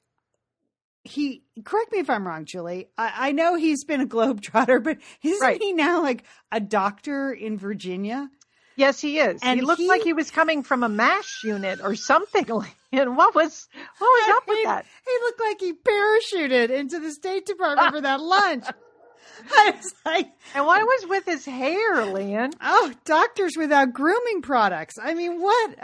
he 1.07 1.43
correct 1.65 1.93
me 1.93 1.99
if 1.99 2.11
I'm 2.11 2.26
wrong, 2.26 2.45
Julie. 2.45 2.88
I, 2.99 3.29
I 3.29 3.33
know 3.33 3.55
he's 3.55 3.85
been 3.85 4.00
a 4.00 4.07
globetrotter, 4.07 4.83
but 4.83 4.99
isn't 5.23 5.41
right. 5.41 5.61
he 5.61 5.73
now 5.73 6.03
like 6.03 6.25
a 6.53 6.61
doctor 6.61 7.33
in 7.33 7.59
Virginia? 7.59 8.31
Yes, 8.76 9.00
he 9.00 9.19
is. 9.19 9.41
And 9.43 9.59
he 9.59 9.65
looked 9.65 9.81
he, 9.81 9.88
like 9.88 10.03
he 10.03 10.12
was 10.12 10.31
coming 10.31 10.62
from 10.62 10.83
a 10.83 10.88
MASH 10.88 11.43
unit 11.45 11.81
or 11.83 11.95
something. 11.95 12.47
And 12.93 13.15
what 13.15 13.35
was 13.35 13.69
what 13.99 14.07
was 14.07 14.37
up 14.37 14.49
with 14.49 14.65
that? 14.65 14.87
He 15.05 15.12
looked 15.21 15.41
like 15.41 15.61
he 15.61 15.73
parachuted 15.75 16.71
into 16.71 16.99
the 16.99 17.11
State 17.12 17.45
Department 17.45 17.91
for 17.91 18.00
that 18.00 18.21
lunch. 18.21 18.65
I 19.50 19.71
was 19.76 19.95
like, 20.04 20.28
and 20.54 20.66
what 20.66 20.80
was 20.83 21.06
with 21.09 21.25
his 21.26 21.45
hair, 21.45 22.06
Lian? 22.06 22.52
Oh, 22.61 22.92
doctors 23.04 23.56
without 23.56 23.92
grooming 23.92 24.42
products. 24.42 24.97
I 25.02 25.14
mean, 25.14 25.40
what? 25.40 25.75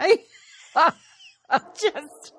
I 0.75 0.93
just, 1.79 2.33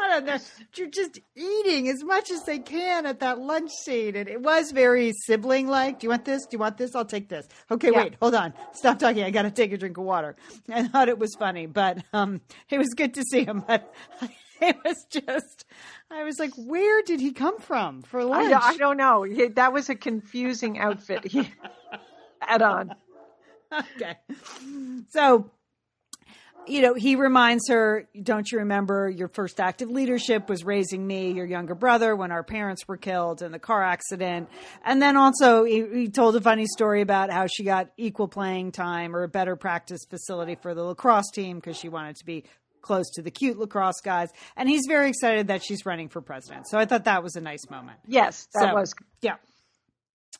I 0.00 0.20
don't. 0.20 0.52
You're 0.76 0.88
just 0.88 1.20
eating 1.36 1.88
as 1.88 2.02
much 2.02 2.30
as 2.30 2.44
they 2.44 2.58
can 2.58 3.06
at 3.06 3.20
that 3.20 3.38
lunch 3.38 3.70
scene, 3.84 4.16
and 4.16 4.28
it 4.28 4.40
was 4.40 4.70
very 4.72 5.12
sibling 5.26 5.68
like. 5.68 6.00
Do 6.00 6.06
you 6.06 6.10
want 6.10 6.24
this? 6.24 6.42
Do 6.42 6.56
you 6.56 6.58
want 6.58 6.76
this? 6.76 6.94
I'll 6.94 7.04
take 7.04 7.28
this. 7.28 7.46
Okay, 7.70 7.90
yeah. 7.92 8.04
wait, 8.04 8.14
hold 8.20 8.34
on. 8.34 8.52
Stop 8.72 8.98
talking. 8.98 9.22
I 9.22 9.30
got 9.30 9.42
to 9.42 9.50
take 9.50 9.72
a 9.72 9.78
drink 9.78 9.96
of 9.98 10.04
water. 10.04 10.36
I 10.68 10.88
thought 10.88 11.08
it 11.08 11.18
was 11.18 11.34
funny, 11.38 11.66
but 11.66 12.02
um, 12.12 12.40
it 12.68 12.78
was 12.78 12.88
good 12.96 13.14
to 13.14 13.22
see 13.22 13.44
him. 13.44 13.64
But 13.66 13.92
it 14.60 14.76
was 14.84 15.06
just 15.10 15.64
I 16.10 16.24
was 16.24 16.38
like, 16.38 16.52
where 16.56 17.02
did 17.02 17.20
he 17.20 17.32
come 17.32 17.58
from 17.58 18.02
for 18.02 18.24
lunch? 18.24 18.52
I, 18.52 18.70
I 18.70 18.76
don't 18.76 18.96
know. 18.96 19.22
He, 19.22 19.46
that 19.46 19.72
was 19.72 19.88
a 19.88 19.94
confusing 19.94 20.78
outfit 20.78 21.24
he 21.24 21.48
had 22.40 22.62
on. 22.62 22.94
Okay. 23.72 24.16
So, 25.10 25.48
you 26.66 26.82
know, 26.82 26.94
he 26.94 27.16
reminds 27.16 27.68
her, 27.68 28.08
don't 28.22 28.50
you 28.50 28.58
remember 28.58 29.08
your 29.08 29.28
first 29.28 29.60
act 29.60 29.82
of 29.82 29.90
leadership 29.90 30.48
was 30.48 30.64
raising 30.64 31.06
me, 31.06 31.32
your 31.32 31.46
younger 31.46 31.74
brother, 31.74 32.14
when 32.14 32.30
our 32.30 32.42
parents 32.42 32.86
were 32.86 32.96
killed 32.96 33.42
in 33.42 33.52
the 33.52 33.58
car 33.58 33.82
accident. 33.82 34.48
And 34.84 35.00
then 35.00 35.16
also, 35.16 35.64
he, 35.64 35.84
he 35.92 36.08
told 36.08 36.36
a 36.36 36.40
funny 36.40 36.66
story 36.66 37.00
about 37.00 37.30
how 37.30 37.46
she 37.46 37.64
got 37.64 37.90
equal 37.96 38.28
playing 38.28 38.72
time 38.72 39.16
or 39.16 39.22
a 39.22 39.28
better 39.28 39.56
practice 39.56 40.00
facility 40.08 40.54
for 40.54 40.74
the 40.74 40.82
lacrosse 40.82 41.30
team 41.32 41.58
because 41.58 41.76
she 41.76 41.88
wanted 41.88 42.16
to 42.16 42.24
be 42.24 42.44
close 42.82 43.10
to 43.10 43.22
the 43.22 43.30
cute 43.30 43.58
lacrosse 43.58 44.00
guys. 44.00 44.30
And 44.56 44.68
he's 44.68 44.82
very 44.88 45.08
excited 45.08 45.48
that 45.48 45.62
she's 45.62 45.84
running 45.84 46.08
for 46.08 46.20
president. 46.20 46.68
So 46.68 46.78
I 46.78 46.86
thought 46.86 47.04
that 47.04 47.22
was 47.22 47.36
a 47.36 47.40
nice 47.40 47.68
moment. 47.70 47.98
Yes, 48.06 48.48
that 48.54 48.70
so, 48.70 48.74
was. 48.74 48.94
Yeah. 49.22 49.36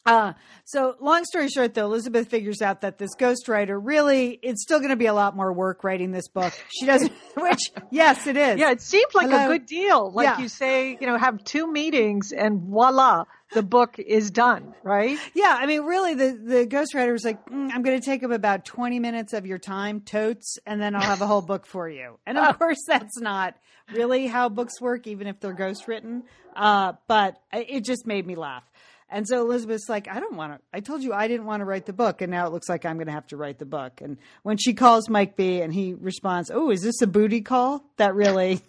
Uh, 0.06 0.32
so 0.64 0.96
long 1.00 1.24
story 1.24 1.48
short, 1.48 1.74
though, 1.74 1.84
Elizabeth 1.84 2.28
figures 2.28 2.62
out 2.62 2.80
that 2.80 2.98
this 2.98 3.10
ghostwriter 3.18 3.78
really, 3.80 4.38
it's 4.42 4.62
still 4.62 4.78
going 4.78 4.90
to 4.90 4.96
be 4.96 5.06
a 5.06 5.14
lot 5.14 5.36
more 5.36 5.52
work 5.52 5.84
writing 5.84 6.10
this 6.10 6.28
book. 6.28 6.52
She 6.70 6.86
doesn't, 6.86 7.12
which, 7.36 7.60
yes, 7.90 8.26
it 8.26 8.36
is. 8.36 8.58
Yeah, 8.58 8.70
it 8.70 8.80
seems 8.80 9.14
like 9.14 9.28
Hello? 9.28 9.44
a 9.44 9.48
good 9.58 9.66
deal. 9.66 10.10
Like 10.10 10.24
yeah. 10.24 10.38
you 10.38 10.48
say, 10.48 10.96
you 10.98 11.06
know, 11.06 11.18
have 11.18 11.44
two 11.44 11.70
meetings 11.70 12.32
and 12.32 12.62
voila, 12.62 13.24
the 13.52 13.62
book 13.62 13.98
is 13.98 14.30
done, 14.30 14.74
right? 14.82 15.18
Yeah, 15.34 15.56
I 15.58 15.66
mean, 15.66 15.82
really, 15.82 16.14
the 16.14 16.38
the 16.42 16.66
ghostwriter 16.66 17.12
was 17.12 17.24
like, 17.24 17.44
mm, 17.46 17.70
"I'm 17.72 17.82
going 17.82 18.00
to 18.00 18.04
take 18.04 18.22
up 18.22 18.30
about 18.30 18.64
20 18.64 19.00
minutes 19.00 19.32
of 19.32 19.44
your 19.44 19.58
time, 19.58 20.00
totes, 20.00 20.58
and 20.66 20.80
then 20.80 20.94
I'll 20.94 21.02
have 21.02 21.20
a 21.20 21.26
whole 21.26 21.42
book 21.42 21.66
for 21.66 21.88
you." 21.88 22.18
And 22.26 22.38
of 22.38 22.58
course, 22.60 22.78
that's 22.86 23.20
not 23.20 23.56
really 23.92 24.28
how 24.28 24.48
books 24.48 24.80
work, 24.80 25.06
even 25.08 25.26
if 25.26 25.40
they're 25.40 25.54
ghostwritten. 25.54 26.22
Uh, 26.54 26.92
but 27.08 27.40
it 27.52 27.84
just 27.84 28.06
made 28.06 28.26
me 28.26 28.36
laugh. 28.36 28.64
And 29.10 29.26
so 29.26 29.40
Elizabeth's 29.40 29.88
like, 29.88 30.08
I 30.08 30.20
don't 30.20 30.36
want 30.36 30.52
to. 30.52 30.60
I 30.72 30.80
told 30.80 31.02
you 31.02 31.12
I 31.12 31.28
didn't 31.28 31.46
want 31.46 31.60
to 31.60 31.64
write 31.64 31.86
the 31.86 31.92
book, 31.92 32.22
and 32.22 32.30
now 32.30 32.46
it 32.46 32.52
looks 32.52 32.68
like 32.68 32.84
I'm 32.84 32.96
going 32.96 33.06
to 33.06 33.12
have 33.12 33.26
to 33.28 33.36
write 33.36 33.58
the 33.58 33.66
book. 33.66 34.00
And 34.00 34.18
when 34.42 34.56
she 34.56 34.74
calls 34.74 35.08
Mike 35.08 35.36
B, 35.36 35.60
and 35.60 35.72
he 35.72 35.94
responds, 35.94 36.50
"Oh, 36.52 36.70
is 36.70 36.82
this 36.82 37.02
a 37.02 37.06
booty 37.06 37.40
call?" 37.40 37.84
That 37.96 38.14
really 38.14 38.62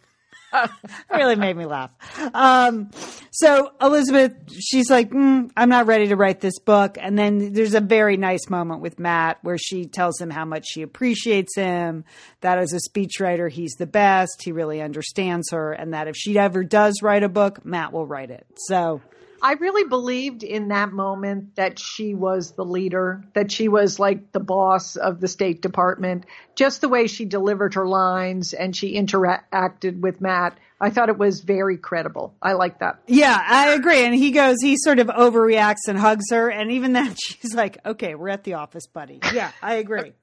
really 1.13 1.35
made 1.35 1.55
me 1.55 1.65
laugh. 1.65 1.91
Um, 2.33 2.91
so 3.31 3.71
Elizabeth, 3.81 4.33
she's 4.59 4.89
like, 4.89 5.09
mm, 5.09 5.49
I'm 5.55 5.69
not 5.69 5.87
ready 5.87 6.07
to 6.07 6.15
write 6.15 6.41
this 6.41 6.59
book. 6.59 6.97
And 6.99 7.17
then 7.17 7.53
there's 7.53 7.73
a 7.73 7.81
very 7.81 8.17
nice 8.17 8.49
moment 8.49 8.81
with 8.81 8.99
Matt 8.99 9.39
where 9.43 9.57
she 9.57 9.85
tells 9.85 10.19
him 10.19 10.29
how 10.29 10.45
much 10.45 10.65
she 10.67 10.81
appreciates 10.81 11.55
him, 11.55 12.03
that 12.41 12.57
as 12.57 12.73
a 12.73 12.89
speechwriter, 12.89 13.49
he's 13.49 13.73
the 13.73 13.85
best. 13.85 14.41
He 14.43 14.51
really 14.51 14.81
understands 14.81 15.51
her. 15.51 15.71
And 15.71 15.93
that 15.93 16.07
if 16.07 16.15
she 16.15 16.37
ever 16.37 16.63
does 16.63 17.01
write 17.01 17.23
a 17.23 17.29
book, 17.29 17.65
Matt 17.65 17.93
will 17.93 18.05
write 18.05 18.31
it. 18.31 18.45
So 18.67 19.01
I 19.41 19.53
really 19.53 19.87
believed 19.87 20.43
in 20.43 20.67
that 20.67 20.91
moment 20.91 21.55
that 21.55 21.79
she 21.79 22.13
was 22.13 22.51
the 22.51 22.65
leader, 22.65 23.23
that 23.33 23.51
she 23.51 23.67
was 23.67 23.99
like 23.99 24.31
the 24.31 24.39
boss 24.39 24.95
of 24.95 25.19
the 25.19 25.27
State 25.27 25.61
Department. 25.61 26.25
Just 26.55 26.81
the 26.81 26.89
way 26.89 27.07
she 27.07 27.25
delivered 27.25 27.73
her 27.73 27.87
lines 27.87 28.53
and 28.53 28.75
she 28.75 28.95
interacted 28.95 29.99
with 29.99 30.21
Matt, 30.21 30.57
I 30.79 30.89
thought 30.89 31.09
it 31.09 31.17
was 31.17 31.41
very 31.41 31.77
credible. 31.77 32.35
I 32.41 32.53
like 32.53 32.79
that. 32.79 32.99
Yeah, 33.07 33.39
I 33.43 33.69
agree. 33.69 34.05
And 34.05 34.15
he 34.15 34.31
goes, 34.31 34.57
he 34.61 34.77
sort 34.77 34.99
of 34.99 35.07
overreacts 35.07 35.87
and 35.87 35.97
hugs 35.97 36.29
her. 36.31 36.49
And 36.49 36.71
even 36.71 36.93
then, 36.93 37.15
she's 37.21 37.53
like, 37.53 37.77
okay, 37.85 38.15
we're 38.15 38.29
at 38.29 38.43
the 38.43 38.55
office, 38.55 38.87
buddy. 38.87 39.19
Yeah, 39.33 39.51
I 39.61 39.75
agree. 39.75 40.13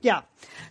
Yeah. 0.00 0.22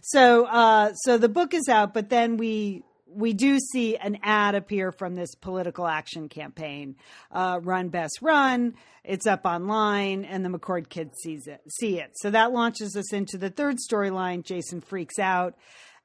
So, 0.01 0.43
uh, 0.45 0.91
so 0.95 1.17
the 1.17 1.30
book 1.30 1.54
is 1.54 1.69
out, 1.69 1.93
but 1.93 2.10
then 2.10 2.36
we 2.36 2.84
we 3.13 3.34
do 3.34 3.60
see 3.60 3.97
an 3.97 4.19
ad 4.24 4.56
appear 4.56 4.91
from 4.91 5.15
this 5.15 5.36
political 5.36 5.88
action 5.88 6.30
campaign, 6.30 6.95
uh, 7.32 7.60
Run 7.62 7.89
Bess 7.89 8.12
Run. 8.21 8.76
It's 9.04 9.26
up 9.26 9.45
online, 9.45 10.26
and 10.26 10.45
the 10.45 10.50
McCord 10.50 10.89
kids 10.89 11.17
sees 11.24 11.47
it, 11.47 11.62
see 11.80 12.00
it. 12.00 12.12
So 12.15 12.30
that 12.32 12.52
launches 12.52 12.95
us 12.95 13.13
into 13.13 13.38
the 13.38 13.50
third 13.50 13.78
storyline. 13.78 14.43
Jason 14.43 14.82
freaks 14.82 15.19
out. 15.19 15.56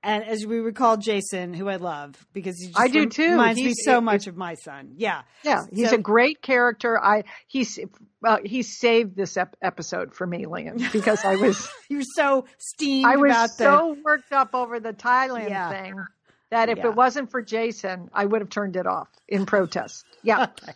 And 0.02 0.24
as 0.24 0.46
we 0.46 0.58
recall, 0.58 0.96
Jason, 0.98 1.52
who 1.52 1.68
I 1.68 1.76
love 1.76 2.14
because 2.32 2.56
he 2.60 2.72
I 2.76 2.86
do 2.86 3.06
too. 3.06 3.30
reminds 3.32 3.58
he's, 3.58 3.68
me 3.68 3.74
so 3.82 4.00
much 4.00 4.28
of 4.28 4.36
my 4.36 4.54
son. 4.54 4.92
Yeah, 4.96 5.22
yeah, 5.42 5.62
he's 5.72 5.88
so, 5.90 5.96
a 5.96 5.98
great 5.98 6.42
character. 6.42 7.02
I 7.02 7.24
he's 7.48 7.80
well, 8.22 8.38
he 8.44 8.62
saved 8.62 9.16
this 9.16 9.36
ep- 9.36 9.56
episode 9.60 10.14
for 10.14 10.24
me, 10.24 10.46
Lian, 10.46 10.92
because 10.92 11.24
I 11.24 11.34
was 11.36 11.68
you 11.88 11.96
were 11.98 12.04
so 12.14 12.44
steamed. 12.58 13.06
I 13.06 13.16
was 13.16 13.56
so 13.56 13.94
the, 13.96 14.02
worked 14.04 14.32
up 14.32 14.54
over 14.54 14.78
the 14.78 14.92
Thailand 14.92 15.48
yeah. 15.48 15.70
thing 15.70 16.06
that 16.50 16.68
if 16.68 16.78
yeah. 16.78 16.88
it 16.88 16.94
wasn't 16.94 17.30
for 17.30 17.42
Jason, 17.42 18.10
I 18.12 18.24
would 18.24 18.40
have 18.40 18.50
turned 18.50 18.76
it 18.76 18.86
off 18.86 19.08
in 19.28 19.46
protest. 19.46 20.04
Yeah. 20.22 20.42
okay. 20.62 20.72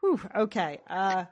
Whew, 0.00 0.20
okay. 0.34 0.80
Uh, 0.88 1.24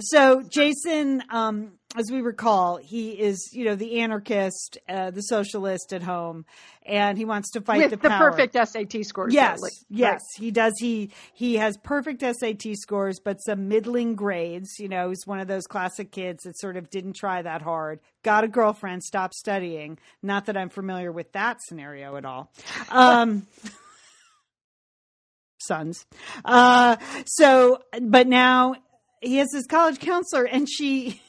so 0.00 0.42
Jason, 0.42 1.22
um, 1.30 1.72
as 1.96 2.10
we 2.10 2.20
recall, 2.20 2.76
he 2.76 3.12
is, 3.12 3.48
you 3.52 3.64
know, 3.64 3.74
the 3.74 4.00
anarchist, 4.00 4.76
uh, 4.86 5.10
the 5.10 5.22
socialist 5.22 5.94
at 5.94 6.02
home, 6.02 6.44
and 6.84 7.16
he 7.16 7.24
wants 7.24 7.50
to 7.52 7.62
fight 7.62 7.78
With 7.78 7.90
the, 7.90 7.96
the 7.96 8.10
perfect 8.10 8.54
SAT 8.54 9.06
scores. 9.06 9.32
Yes, 9.32 9.58
yes, 9.88 10.12
right. 10.12 10.44
he 10.44 10.50
does. 10.50 10.74
He 10.78 11.10
he 11.32 11.56
has 11.56 11.78
perfect 11.78 12.22
SAT 12.22 12.76
scores, 12.76 13.18
but 13.18 13.38
some 13.38 13.68
middling 13.68 14.14
grades. 14.14 14.78
You 14.78 14.88
know, 14.88 15.08
he's 15.08 15.26
one 15.26 15.40
of 15.40 15.48
those 15.48 15.66
classic 15.66 16.12
kids 16.12 16.44
that 16.44 16.58
sort 16.58 16.76
of 16.76 16.90
didn't 16.90 17.16
try 17.16 17.40
that 17.40 17.62
hard. 17.62 18.00
Got 18.22 18.44
a 18.44 18.48
girlfriend, 18.48 19.02
stopped 19.02 19.34
studying. 19.34 19.98
Not 20.22 20.46
that 20.46 20.56
I'm 20.56 20.68
familiar 20.68 21.10
with 21.10 21.32
that 21.32 21.62
scenario 21.62 22.16
at 22.16 22.26
all. 22.26 22.52
Um, 22.90 23.46
sons. 25.58 26.04
Uh, 26.44 26.96
so, 27.24 27.80
but 28.02 28.26
now 28.26 28.74
he 29.22 29.38
has 29.38 29.48
his 29.52 29.66
college 29.66 29.98
counselor, 29.98 30.44
and 30.44 30.68
she. 30.68 31.22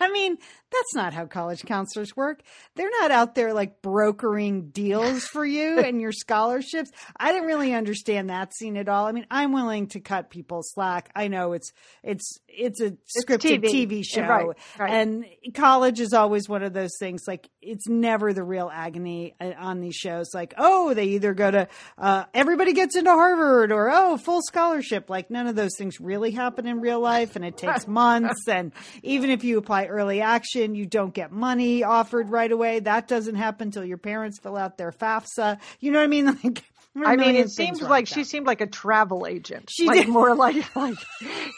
I 0.00 0.10
mean, 0.10 0.38
That's 0.72 0.94
not 0.94 1.14
how 1.14 1.26
college 1.26 1.64
counselors 1.64 2.16
work. 2.16 2.42
They're 2.74 2.90
not 3.00 3.10
out 3.10 3.34
there 3.34 3.54
like 3.54 3.82
brokering 3.82 4.70
deals 4.70 5.24
for 5.24 5.44
you 5.44 5.78
and 5.84 6.00
your 6.00 6.12
scholarships. 6.12 6.90
I 7.16 7.32
didn't 7.32 7.46
really 7.46 7.72
understand 7.72 8.30
that 8.30 8.52
scene 8.54 8.76
at 8.76 8.88
all. 8.88 9.06
I 9.06 9.12
mean, 9.12 9.26
I'm 9.30 9.52
willing 9.52 9.86
to 9.88 10.00
cut 10.00 10.28
people 10.28 10.60
slack. 10.62 11.10
I 11.14 11.28
know 11.28 11.52
it's 11.52 11.72
it's 12.02 12.38
it's 12.48 12.80
a 12.80 12.96
scripted 13.22 13.62
TV. 13.62 13.86
TV, 13.88 14.04
show, 14.04 14.22
Right, 14.22 14.46
right. 14.78 14.90
and 14.90 15.24
college 15.54 16.00
is 16.00 16.12
always 16.12 16.48
one 16.48 16.62
of 16.62 16.72
those 16.72 16.96
things. 16.98 17.22
Like 17.28 17.48
it's 17.62 17.88
never 17.88 18.32
the 18.32 18.42
real 18.42 18.70
agony 18.72 19.34
uh, 19.40 19.52
on 19.58 19.80
these 19.80 19.94
shows. 19.94 20.30
Like 20.34 20.52
oh, 20.58 20.94
they 20.94 21.04
either 21.06 21.32
go 21.32 21.50
to 21.50 21.68
uh, 21.96 22.24
everybody 22.34 22.72
gets 22.72 22.96
into 22.96 23.10
Harvard 23.12 23.70
or 23.70 23.90
oh, 23.90 24.16
full 24.16 24.42
scholarship. 24.42 25.08
Like 25.08 25.30
none 25.30 25.46
of 25.46 25.54
those 25.54 25.76
things 25.78 26.00
really 26.00 26.32
happen 26.32 26.66
in 26.66 26.80
real 26.80 27.00
life, 27.00 27.36
and 27.36 27.44
it 27.44 27.56
takes 27.56 27.86
months. 27.96 28.48
And 28.48 28.72
even 29.04 29.30
if 29.30 29.44
you 29.44 29.58
apply 29.58 29.86
early 29.86 30.20
action, 30.20 30.65
you 30.74 30.86
don't 30.86 31.14
get 31.14 31.32
money 31.32 31.84
offered 31.84 32.30
right 32.30 32.50
away. 32.50 32.80
That 32.80 33.08
doesn't 33.08 33.34
happen 33.34 33.68
until 33.68 33.84
your 33.84 33.98
parents 33.98 34.38
fill 34.38 34.56
out 34.56 34.78
their 34.78 34.92
FAFSA. 34.92 35.58
You 35.80 35.92
know 35.92 35.98
what 35.98 36.04
I 36.04 36.08
mean? 36.08 36.26
Like. 36.44 36.64
there 36.94 37.04
are 37.04 37.10
a 37.10 37.12
I 37.12 37.16
mean, 37.16 37.36
it 37.36 37.50
seems 37.50 37.82
like 37.82 38.06
she 38.06 38.24
seemed 38.24 38.46
like 38.46 38.60
a 38.60 38.66
travel 38.66 39.26
agent. 39.26 39.68
She 39.70 39.86
like 39.86 40.06
did. 40.06 40.08
more 40.08 40.34
like 40.34 40.74
like 40.74 40.96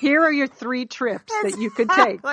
here 0.01 0.21
are 0.23 0.33
your 0.33 0.49
three 0.49 0.87
trips 0.87 1.33
that 1.43 1.59
you 1.59 1.71
could 1.71 1.89
take. 1.91 2.25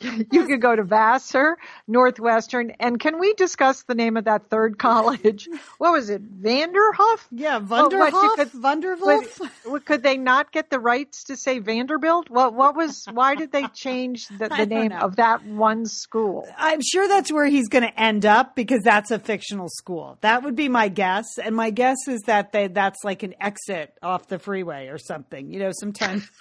You 0.32 0.46
could 0.46 0.60
go 0.60 0.74
to 0.74 0.82
Vassar, 0.82 1.58
Northwestern, 1.86 2.70
and 2.80 2.98
can 2.98 3.18
we 3.18 3.34
discuss 3.34 3.82
the 3.82 3.94
name 3.94 4.16
of 4.16 4.24
that 4.24 4.48
third 4.48 4.78
college? 4.78 5.48
What 5.78 5.92
was 5.92 6.08
it, 6.10 6.22
Vanderhoff? 6.42 7.26
Yeah, 7.30 7.56
oh, 7.70 7.88
what, 7.88 7.92
you 7.92 7.98
Vanderhoff, 7.98 8.36
could- 8.36 8.52
Vanderwolf. 8.52 9.50
Would- 9.66 9.84
Could 9.84 10.02
they 10.02 10.16
not 10.16 10.52
get 10.52 10.70
the 10.70 10.78
rights 10.78 11.24
to 11.24 11.36
say 11.36 11.58
Vanderbilt? 11.58 12.30
What 12.30 12.54
what 12.54 12.76
was? 12.76 13.04
Why 13.12 13.34
did 13.34 13.52
they 13.52 13.66
change 13.74 14.26
the, 14.28 14.48
the 14.56 14.66
name 14.66 14.88
know. 14.88 14.98
of 14.98 15.16
that 15.16 15.44
one 15.44 15.84
school? 15.86 16.46
I'm 16.56 16.80
sure 16.82 17.06
that's 17.08 17.30
where 17.32 17.46
he's 17.46 17.68
going 17.68 17.84
to 17.84 18.00
end 18.00 18.24
up 18.24 18.54
because 18.56 18.82
that's 18.82 19.10
a 19.10 19.18
fictional 19.18 19.68
school. 19.68 20.18
That 20.22 20.42
would 20.44 20.56
be 20.56 20.68
my 20.68 20.88
guess, 20.88 21.26
and 21.42 21.54
my 21.54 21.70
guess 21.70 21.98
is 22.08 22.20
that 22.26 22.52
they 22.52 22.68
that's 22.68 23.04
like 23.04 23.22
an 23.22 23.34
exit 23.40 23.96
off 24.02 24.28
the 24.28 24.38
freeway 24.38 24.88
or 24.88 24.98
something. 24.98 25.52
You 25.52 25.58
know, 25.60 25.72
sometimes. 25.72 26.28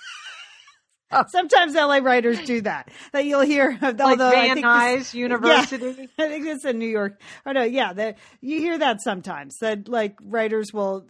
Sometimes 1.30 1.74
LA 1.76 1.98
writers 1.98 2.40
do 2.46 2.62
that. 2.62 2.90
That 3.14 3.26
you'll 3.26 3.42
hear, 3.42 3.78
Like 3.82 4.00
although 4.00 4.28
I 4.28 4.48
Van 4.48 4.54
think 4.56 4.66
Nuys 4.66 4.98
this- 5.00 5.14
University. 5.16 5.86
Yeah, 6.18 6.26
I 6.26 6.30
think 6.30 6.46
it's 6.48 6.66
in 6.66 6.80
New 6.80 6.88
York. 6.88 7.20
Oh 7.46 7.52
no, 7.52 7.64
yeah, 7.64 7.94
that 7.94 8.18
you 8.42 8.60
hear 8.60 8.78
that 8.78 9.02
sometimes. 9.02 9.58
That 9.60 9.88
like 9.88 10.16
writers 10.22 10.72
will. 10.74 11.06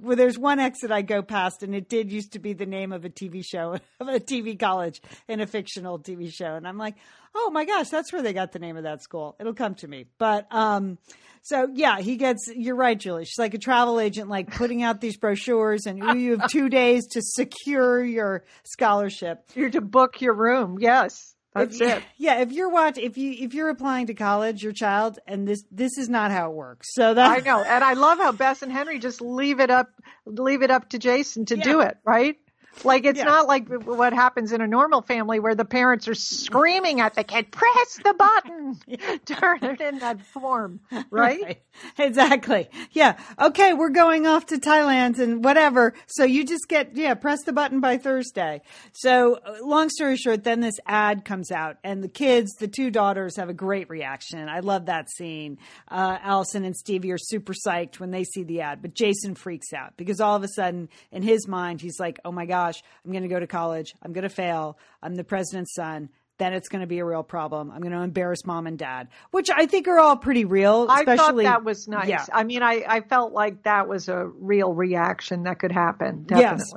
Well, 0.00 0.16
there's 0.16 0.38
one 0.38 0.58
exit 0.58 0.90
I 0.90 1.02
go 1.02 1.22
past, 1.22 1.62
and 1.62 1.74
it 1.74 1.88
did 1.88 2.10
used 2.10 2.32
to 2.32 2.38
be 2.38 2.54
the 2.54 2.66
name 2.66 2.92
of 2.92 3.04
a 3.04 3.10
TV 3.10 3.44
show, 3.44 3.74
of 4.00 4.08
a 4.08 4.20
TV 4.20 4.58
college 4.58 5.02
in 5.28 5.40
a 5.40 5.46
fictional 5.46 5.98
TV 5.98 6.32
show, 6.32 6.54
and 6.54 6.66
I'm 6.66 6.78
like, 6.78 6.96
oh 7.34 7.50
my 7.50 7.64
gosh, 7.64 7.88
that's 7.88 8.12
where 8.12 8.22
they 8.22 8.32
got 8.32 8.52
the 8.52 8.58
name 8.58 8.76
of 8.76 8.84
that 8.84 9.02
school. 9.02 9.36
It'll 9.38 9.54
come 9.54 9.74
to 9.76 9.88
me, 9.88 10.06
but 10.18 10.46
um, 10.50 10.98
so 11.42 11.68
yeah, 11.74 11.98
he 11.98 12.16
gets. 12.16 12.48
You're 12.54 12.76
right, 12.76 12.98
Julie. 12.98 13.24
She's 13.24 13.38
like 13.38 13.54
a 13.54 13.58
travel 13.58 13.98
agent, 14.00 14.30
like 14.30 14.50
putting 14.50 14.82
out 14.82 15.00
these 15.00 15.16
brochures, 15.16 15.86
and 15.86 15.98
you 15.98 16.38
have 16.38 16.50
two 16.50 16.68
days 16.68 17.06
to 17.08 17.20
secure 17.22 18.02
your 18.02 18.44
scholarship. 18.64 19.44
You're 19.54 19.70
to 19.70 19.80
book 19.80 20.20
your 20.20 20.34
room. 20.34 20.78
Yes, 20.80 21.31
that's 21.54 21.80
If- 21.80 21.98
it. 21.98 22.02
Yeah, 22.18 22.40
if 22.40 22.52
you're 22.52 22.68
watch, 22.68 22.98
if 22.98 23.18
you 23.18 23.32
if 23.32 23.52
you're 23.54 23.68
applying 23.68 24.06
to 24.06 24.14
college, 24.14 24.62
your 24.62 24.72
child, 24.72 25.18
and 25.26 25.46
this 25.48 25.64
this 25.70 25.98
is 25.98 26.08
not 26.08 26.30
how 26.30 26.50
it 26.50 26.54
works. 26.54 26.94
So 26.94 27.14
that 27.14 27.30
I 27.30 27.38
know, 27.40 27.62
and 27.62 27.82
I 27.82 27.94
love 27.94 28.18
how 28.18 28.32
Bess 28.32 28.62
and 28.62 28.70
Henry 28.70 28.98
just 29.00 29.20
leave 29.20 29.58
it 29.60 29.70
up, 29.70 29.88
leave 30.24 30.62
it 30.62 30.70
up 30.70 30.90
to 30.90 30.98
Jason 30.98 31.44
to 31.46 31.56
do 31.56 31.80
it, 31.80 31.96
right? 32.04 32.36
Like 32.84 33.04
it's 33.04 33.18
Yeah. 33.18 33.24
not 33.24 33.46
like 33.48 33.68
what 33.84 34.12
happens 34.12 34.52
in 34.52 34.60
a 34.60 34.66
normal 34.66 35.02
family 35.02 35.38
where 35.40 35.54
the 35.54 35.64
parents 35.64 36.08
are 36.08 36.14
screaming 36.14 37.00
at 37.00 37.14
the 37.14 37.22
kid, 37.24 37.50
"Press 37.52 38.00
the 38.02 38.14
button, 38.14 38.78
turn 39.26 39.58
it 39.62 39.80
in 39.80 39.98
that 40.00 40.20
form," 40.22 40.80
right? 41.10 41.60
Exactly. 41.98 42.68
Yeah. 42.92 43.18
Okay, 43.40 43.72
we're 43.72 43.90
going 43.90 44.26
off 44.26 44.46
to 44.46 44.56
Thailand 44.58 45.18
and 45.18 45.44
whatever. 45.44 45.94
So 46.06 46.24
you 46.24 46.44
just 46.44 46.68
get 46.68 46.96
yeah, 46.96 47.14
press 47.14 47.42
the 47.44 47.52
button 47.52 47.80
by 47.80 47.98
Thursday. 47.98 48.62
So 48.92 49.34
uh, 49.36 49.56
long 49.62 49.88
story 49.90 50.16
short, 50.16 50.44
then 50.44 50.60
this 50.60 50.74
ad 50.86 51.24
comes 51.24 51.50
out, 51.50 51.76
and 51.84 52.02
the 52.02 52.08
kids, 52.08 52.52
the 52.58 52.68
two 52.68 52.90
daughters, 52.90 53.36
have 53.36 53.48
a 53.48 53.54
great 53.54 53.88
reaction. 53.90 54.48
I 54.48 54.60
love 54.60 54.86
that 54.86 55.10
scene. 55.10 55.58
Uh, 55.88 56.18
Allison 56.22 56.64
and 56.64 56.76
Stevie 56.76 57.12
are 57.12 57.18
super 57.18 57.52
psyched 57.54 58.00
when 58.00 58.10
they 58.10 58.24
see 58.24 58.42
the 58.44 58.62
ad, 58.62 58.82
but 58.82 58.94
Jason 58.94 59.34
freaks 59.34 59.72
out 59.72 59.96
because 59.96 60.20
all 60.20 60.36
of 60.36 60.42
a 60.42 60.48
sudden, 60.48 60.88
in 61.10 61.22
his 61.22 61.46
mind, 61.46 61.80
he's 61.80 62.00
like, 62.00 62.18
"Oh 62.24 62.32
my 62.32 62.46
gosh, 62.62 62.82
I'm 63.04 63.10
going 63.10 63.22
to 63.22 63.28
go 63.28 63.40
to 63.40 63.46
college. 63.46 63.94
I'm 64.02 64.12
going 64.12 64.22
to 64.22 64.28
fail. 64.28 64.78
I'm 65.02 65.14
the 65.14 65.24
president's 65.24 65.74
son." 65.74 66.08
Then 66.38 66.54
it's 66.54 66.68
going 66.68 66.80
to 66.80 66.86
be 66.86 66.98
a 66.98 67.04
real 67.04 67.22
problem. 67.22 67.70
I'm 67.70 67.82
going 67.82 67.92
to 67.92 68.00
embarrass 68.00 68.44
mom 68.44 68.66
and 68.66 68.78
dad, 68.78 69.08
which 69.30 69.50
I 69.50 69.66
think 69.66 69.86
are 69.86 69.98
all 70.00 70.16
pretty 70.16 70.44
real. 70.44 70.86
I 70.88 71.04
thought 71.04 71.36
that 71.36 71.62
was 71.62 71.86
nice. 71.86 72.08
Yeah. 72.08 72.24
I 72.32 72.42
mean, 72.42 72.62
I, 72.62 72.82
I 72.88 73.00
felt 73.02 73.32
like 73.32 73.64
that 73.64 73.86
was 73.86 74.08
a 74.08 74.26
real 74.26 74.72
reaction 74.72 75.44
that 75.44 75.58
could 75.60 75.70
happen. 75.72 76.26
Yes. 76.30 76.72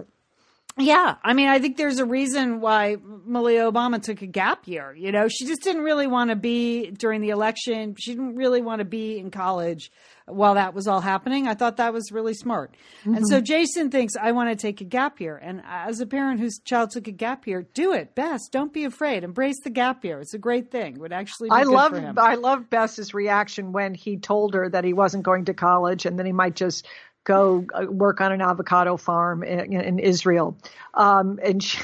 Yeah, 0.78 1.16
I 1.24 1.34
mean, 1.34 1.48
I 1.48 1.60
think 1.60 1.78
there's 1.78 2.00
a 2.00 2.06
reason 2.06 2.60
why 2.60 2.98
Malia 3.02 3.72
Obama 3.72 4.02
took 4.02 4.22
a 4.22 4.28
gap 4.28 4.68
year. 4.68 4.94
You 4.94 5.14
know, 5.14 5.30
she 5.30 5.46
just 5.46 5.64
didn't 5.64 5.84
really 5.84 6.06
want 6.06 6.32
to 6.32 6.36
be 6.36 6.92
during 6.92 7.22
the 7.22 7.30
election. 7.30 7.96
She 7.98 8.12
didn't 8.12 8.36
really 8.36 8.62
want 8.62 8.80
to 8.80 8.86
be 8.86 9.18
in 9.18 9.32
college 9.32 9.90
while 10.26 10.56
that 10.56 10.74
was 10.74 10.86
all 10.86 11.00
happening. 11.00 11.48
I 11.48 11.54
thought 11.54 11.78
that 11.78 11.94
was 11.94 12.12
really 12.12 12.34
smart. 12.34 12.76
And 13.06 13.26
so 13.26 13.38
mm-hmm. 13.38 13.46
Jason 13.46 13.90
thinks, 13.90 14.16
I 14.22 14.34
want 14.34 14.50
to 14.50 14.56
take 14.58 14.82
a 14.82 14.86
gap 14.86 15.22
year. 15.22 15.38
And 15.38 15.62
as 15.66 16.02
a 16.02 16.06
parent 16.06 16.42
whose 16.42 16.60
child 16.60 16.92
took 16.92 17.08
a 17.08 17.12
gap 17.12 17.48
year, 17.48 17.66
do 17.74 17.94
it. 17.94 18.14
Best. 18.14 18.52
Don't 18.52 18.74
be 18.74 18.84
afraid. 18.84 19.24
Embrace 19.24 19.62
the 19.64 19.70
gap 19.70 20.04
year. 20.04 20.20
It's 20.20 20.34
a 20.34 20.40
great 20.40 20.72
thing. 20.72 20.96
It 20.96 21.00
would 21.00 21.14
actually 21.14 21.52
I 21.52 21.64
love. 21.64 21.94
I 22.18 22.36
love 22.36 22.70
Bess's 22.70 23.14
reaction 23.14 23.72
when 23.72 23.94
he 23.94 24.18
told 24.18 24.56
her 24.56 24.70
that 24.70 24.84
he 24.84 24.92
wasn't 24.92 25.24
going 25.24 25.46
to 25.46 25.54
college 25.54 26.06
and 26.06 26.20
then 26.20 26.26
he 26.26 26.34
might 26.34 26.56
just 26.56 26.86
go 27.26 27.66
uh, 27.74 27.86
work 27.92 28.22
on 28.22 28.32
an 28.32 28.42
avocado 28.42 28.96
farm 28.96 29.44
in, 29.44 29.74
in 29.74 30.00
Israel. 30.00 30.56
Um, 30.94 31.40
and 31.44 31.62
she, 31.62 31.80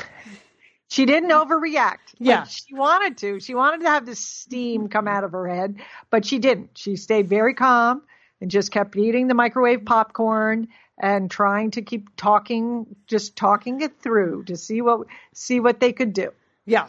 she 0.88 1.06
didn't 1.06 1.32
overreact. 1.32 2.14
Yeah. 2.18 2.40
Like, 2.40 2.50
she 2.50 2.74
wanted 2.74 3.18
to. 3.18 3.40
She 3.42 3.54
wanted 3.54 3.82
to 3.82 3.90
have 3.90 4.06
the 4.06 4.16
steam 4.16 4.88
come 4.88 5.10
out 5.10 5.26
of 5.26 5.34
her 5.34 5.48
head, 5.48 5.82
but 6.10 6.26
she 6.26 6.40
didn't. 6.40 6.78
She 6.78 6.96
stayed 6.96 7.28
very 7.28 7.54
calm 7.54 8.04
and 8.40 8.50
just 8.50 8.72
kept 8.72 8.96
eating 8.96 9.28
the 9.28 9.34
microwave 9.34 9.84
popcorn 9.84 10.70
and 10.98 11.30
trying 11.30 11.72
to 11.72 11.82
keep 11.82 12.16
talking, 12.16 12.86
just 13.08 13.36
talking 13.36 13.82
it 13.82 14.00
through 14.00 14.44
to 14.46 14.56
see 14.56 14.82
what 14.82 15.08
see 15.34 15.60
what 15.60 15.80
they 15.80 15.92
could 15.92 16.14
do. 16.14 16.32
Yeah. 16.72 16.88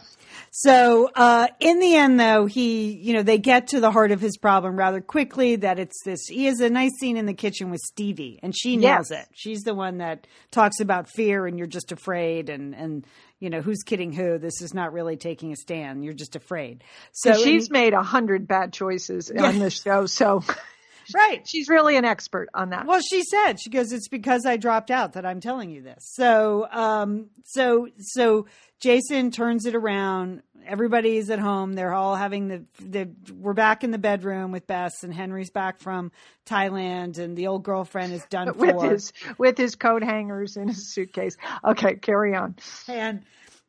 So, 0.55 1.09
uh, 1.15 1.47
in 1.59 1.79
the 1.79 1.95
end 1.95 2.19
though, 2.19 2.45
he, 2.45 2.91
you 2.93 3.13
know, 3.13 3.23
they 3.23 3.37
get 3.39 3.67
to 3.69 3.79
the 3.79 3.91
heart 3.91 4.11
of 4.11 4.21
his 4.21 4.37
problem 4.37 4.77
rather 4.77 5.01
quickly 5.01 5.55
that 5.57 5.79
it's 5.79 5.99
this, 6.05 6.27
he 6.27 6.45
has 6.45 6.59
a 6.59 6.69
nice 6.69 6.91
scene 6.99 7.17
in 7.17 7.25
the 7.25 7.33
kitchen 7.33 7.69
with 7.71 7.79
Stevie 7.81 8.39
and 8.43 8.55
she 8.55 8.77
nails 8.77 9.07
Yes. 9.09 9.21
it. 9.23 9.27
She's 9.33 9.61
the 9.63 9.73
one 9.73 9.97
that 9.97 10.27
talks 10.51 10.79
about 10.79 11.09
fear 11.09 11.47
and 11.47 11.57
you're 11.57 11.67
just 11.67 11.91
afraid 11.91 12.49
and, 12.49 12.75
and, 12.75 13.05
you 13.39 13.49
know, 13.49 13.61
who's 13.61 13.81
kidding 13.83 14.13
who? 14.13 14.37
This 14.37 14.61
is 14.61 14.73
not 14.73 14.93
really 14.93 15.17
taking 15.17 15.51
a 15.51 15.55
stand. 15.55 16.05
You're 16.05 16.13
just 16.13 16.35
afraid. 16.35 16.83
So 17.11 17.33
she's 17.33 17.63
and- 17.65 17.71
made 17.73 17.93
a 17.93 18.03
hundred 18.03 18.47
bad 18.47 18.71
choices 18.73 19.31
on 19.31 19.59
this 19.59 19.81
show, 19.81 20.05
so 20.05 20.43
right. 21.15 21.41
she's 21.47 21.67
really 21.67 21.97
an 21.97 22.05
expert 22.05 22.47
on 22.53 22.69
that. 22.69 22.85
Well, 22.85 23.01
she 23.01 23.23
said 23.23 23.59
she 23.59 23.69
goes. 23.69 23.91
It's 23.91 24.07
because 24.07 24.45
I 24.45 24.55
dropped 24.57 24.91
out 24.91 25.13
that 25.13 25.25
I'm 25.25 25.41
telling 25.41 25.69
you 25.71 25.81
this. 25.81 26.11
So, 26.13 26.67
um, 26.71 27.27
so, 27.43 27.87
so 27.97 28.45
Jason 28.83 29.31
turns 29.31 29.65
it 29.65 29.75
around. 29.75 30.43
Everybody's 30.65 31.29
at 31.29 31.39
home. 31.39 31.71
They're 31.71 31.93
all 31.93 32.17
having 32.17 32.49
the 32.49 32.65
the. 32.81 33.09
We're 33.33 33.53
back 33.53 33.85
in 33.85 33.91
the 33.91 33.97
bedroom 33.97 34.51
with 34.51 34.67
Bess, 34.67 35.03
and 35.03 35.13
Henry's 35.13 35.51
back 35.51 35.79
from 35.79 36.11
Thailand, 36.45 37.17
and 37.17 37.37
the 37.37 37.47
old 37.47 37.63
girlfriend 37.63 38.11
is 38.11 38.25
done 38.29 38.51
with 38.57 38.71
for. 38.71 38.89
his 38.89 39.13
with 39.37 39.57
his 39.57 39.75
coat 39.75 40.03
hangers 40.03 40.57
in 40.57 40.67
his 40.67 40.93
suitcase. 40.93 41.37
Okay, 41.63 41.95
carry 41.95 42.35
on. 42.35 42.57
And 42.89 43.23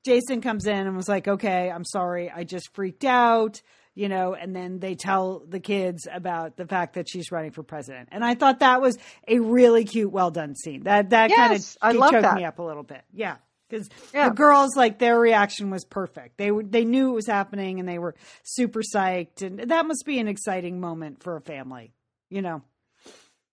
Jason 0.05 0.40
comes 0.40 0.66
in 0.66 0.85
and 0.85 0.96
was 0.96 1.09
like, 1.09 1.29
okay, 1.29 1.70
I'm 1.70 1.85
sorry. 1.85 2.29
I 2.29 2.42
just 2.42 2.74
freaked 2.74 3.05
out, 3.05 3.62
you 3.94 4.09
know, 4.09 4.35
and 4.35 4.55
then 4.55 4.81
they 4.81 4.96
tell 4.96 5.44
the 5.48 5.61
kids 5.61 6.09
about 6.12 6.57
the 6.57 6.66
fact 6.66 6.94
that 6.94 7.09
she's 7.09 7.31
running 7.31 7.53
for 7.53 7.62
president. 7.62 8.09
And 8.11 8.24
I 8.24 8.35
thought 8.35 8.59
that 8.59 8.83
was 8.83 8.98
a 9.29 9.38
really 9.38 9.85
cute, 9.85 10.11
well 10.11 10.33
done 10.33 10.57
scene. 10.57 10.83
That, 10.85 11.11
that 11.11 11.31
kind 11.31 11.55
of 11.55 11.77
I 11.81 11.92
love 11.92 12.11
choked 12.11 12.22
that. 12.22 12.35
me 12.35 12.44
up 12.44 12.59
a 12.59 12.62
little 12.62 12.83
bit. 12.83 13.03
Yeah. 13.12 13.37
Cause 13.70 13.88
Yeah. 14.12 14.29
the 14.29 14.35
girls, 14.35 14.77
like 14.77 14.98
their 14.98 15.18
reaction 15.18 15.70
was 15.70 15.85
perfect. 15.85 16.37
They 16.37 16.50
were, 16.50 16.62
they 16.62 16.85
knew 16.85 17.11
it 17.11 17.14
was 17.14 17.27
happening 17.27 17.81
and 17.81 17.88
they 17.88 17.98
were 17.98 18.14
super 18.42 18.83
psyched. 18.83 19.42
And 19.42 19.59
that 19.70 19.87
must 19.87 20.05
be 20.05 20.18
an 20.18 20.29
exciting 20.29 20.81
moment 20.81 21.22
for 21.22 21.37
a 21.37 21.40
family, 21.40 21.92
you 22.29 22.42
know? 22.42 22.62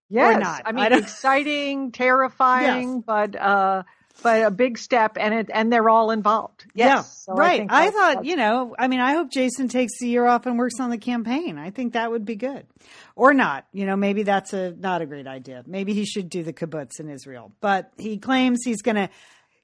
Yes, 0.10 0.40
not. 0.42 0.64
I 0.66 0.70
I 0.70 0.72
mean 0.74 0.90
don't- 0.90 1.00
exciting, 1.04 1.92
terrifying, 1.92 2.96
Yes. 2.96 3.04
but 3.06 3.36
uh, 3.36 3.84
but 4.24 4.44
a 4.44 4.52
big 4.52 4.78
step, 4.78 5.16
and 5.18 5.34
it 5.34 5.50
and 5.54 5.72
they're 5.72 5.88
all 5.90 6.12
involved. 6.12 6.66
Yes, 6.76 6.88
Yeah, 6.88 7.02
So 7.02 7.34
right. 7.34 7.62
I, 7.70 7.86
that's- 7.90 7.94
thought, 8.16 8.26
you 8.26 8.36
know, 8.36 8.76
I 8.78 8.90
mean, 8.90 9.00
I 9.00 9.14
hope 9.14 9.32
Jason 9.32 9.70
takes 9.70 9.98
the 10.00 10.08
year 10.10 10.26
off 10.26 10.46
and 10.46 10.58
works 10.60 10.82
on 10.82 10.90
the 10.90 10.98
campaign. 10.98 11.58
I 11.58 11.70
think 11.70 11.94
that 11.94 12.12
would 12.12 12.26
be 12.26 12.36
good. 12.36 12.68
Or 13.16 13.34
not. 13.34 13.66
You 13.72 13.86
know, 13.86 13.96
maybe 13.96 14.24
that's 14.24 14.52
a 14.52 14.72
not 14.72 15.02
a 15.02 15.06
great 15.06 15.28
idea. 15.28 15.64
Maybe 15.66 15.94
he 15.94 16.04
should 16.06 16.30
do 16.30 16.44
the 16.44 16.52
kibbutz 16.52 17.00
in 17.00 17.10
Israel. 17.10 17.54
But 17.62 17.92
he 17.98 18.18
claims 18.18 18.60
he's 18.66 18.82
going 18.82 18.98
to 18.98 19.10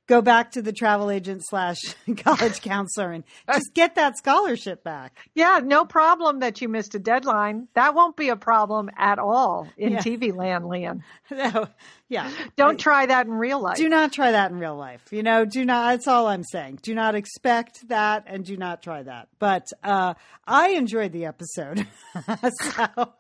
go 0.08 0.22
back 0.22 0.52
to 0.52 0.62
the 0.62 0.72
travel 0.72 1.12
agent 1.12 1.42
slash 1.46 1.78
college 2.18 2.62
counselor 2.62 3.12
and 3.12 3.24
just 3.52 3.74
get 3.74 3.96
that 3.96 4.18
scholarship 4.18 4.84
back. 4.84 5.18
Yeah, 5.36 5.60
no 5.64 5.86
problem 5.86 6.40
that 6.40 6.62
you 6.62 6.70
missed 6.70 6.96
a 6.96 7.00
deadline. 7.00 7.68
That 7.76 7.94
won't 7.94 8.16
be 8.16 8.30
a 8.30 8.36
problem 8.36 8.90
at 8.98 9.20
all 9.20 9.68
in 9.78 9.92
Yeah. 9.94 10.00
TV 10.00 10.36
land, 10.36 10.66
Lian. 10.66 11.04
No, 11.32 11.68
yeah. 12.10 12.32
Don't 12.56 12.80
try 12.80 13.06
that 13.06 13.26
in 13.28 13.34
real 13.34 13.62
life. 13.62 13.76
Do 13.76 13.90
not 13.90 14.14
try 14.14 14.32
that 14.32 14.50
in 14.50 14.58
real 14.60 14.78
life. 14.78 15.02
You 15.12 15.24
know, 15.24 15.44
do 15.44 15.66
not, 15.66 15.92
that's 15.92 16.08
all 16.08 16.28
I'm 16.28 16.44
saying. 16.46 16.80
Do 16.82 16.96
not 16.96 17.16
expect 17.16 17.90
that 17.90 18.24
and 18.28 18.46
do 18.46 18.56
not 18.56 18.82
try 18.82 19.04
that. 19.04 19.28
But, 19.38 19.68
uh, 19.84 20.14
I 20.48 20.70
enjoyed 20.70 21.12
the 21.12 21.26
episode. 21.26 21.86
so, 22.62 23.14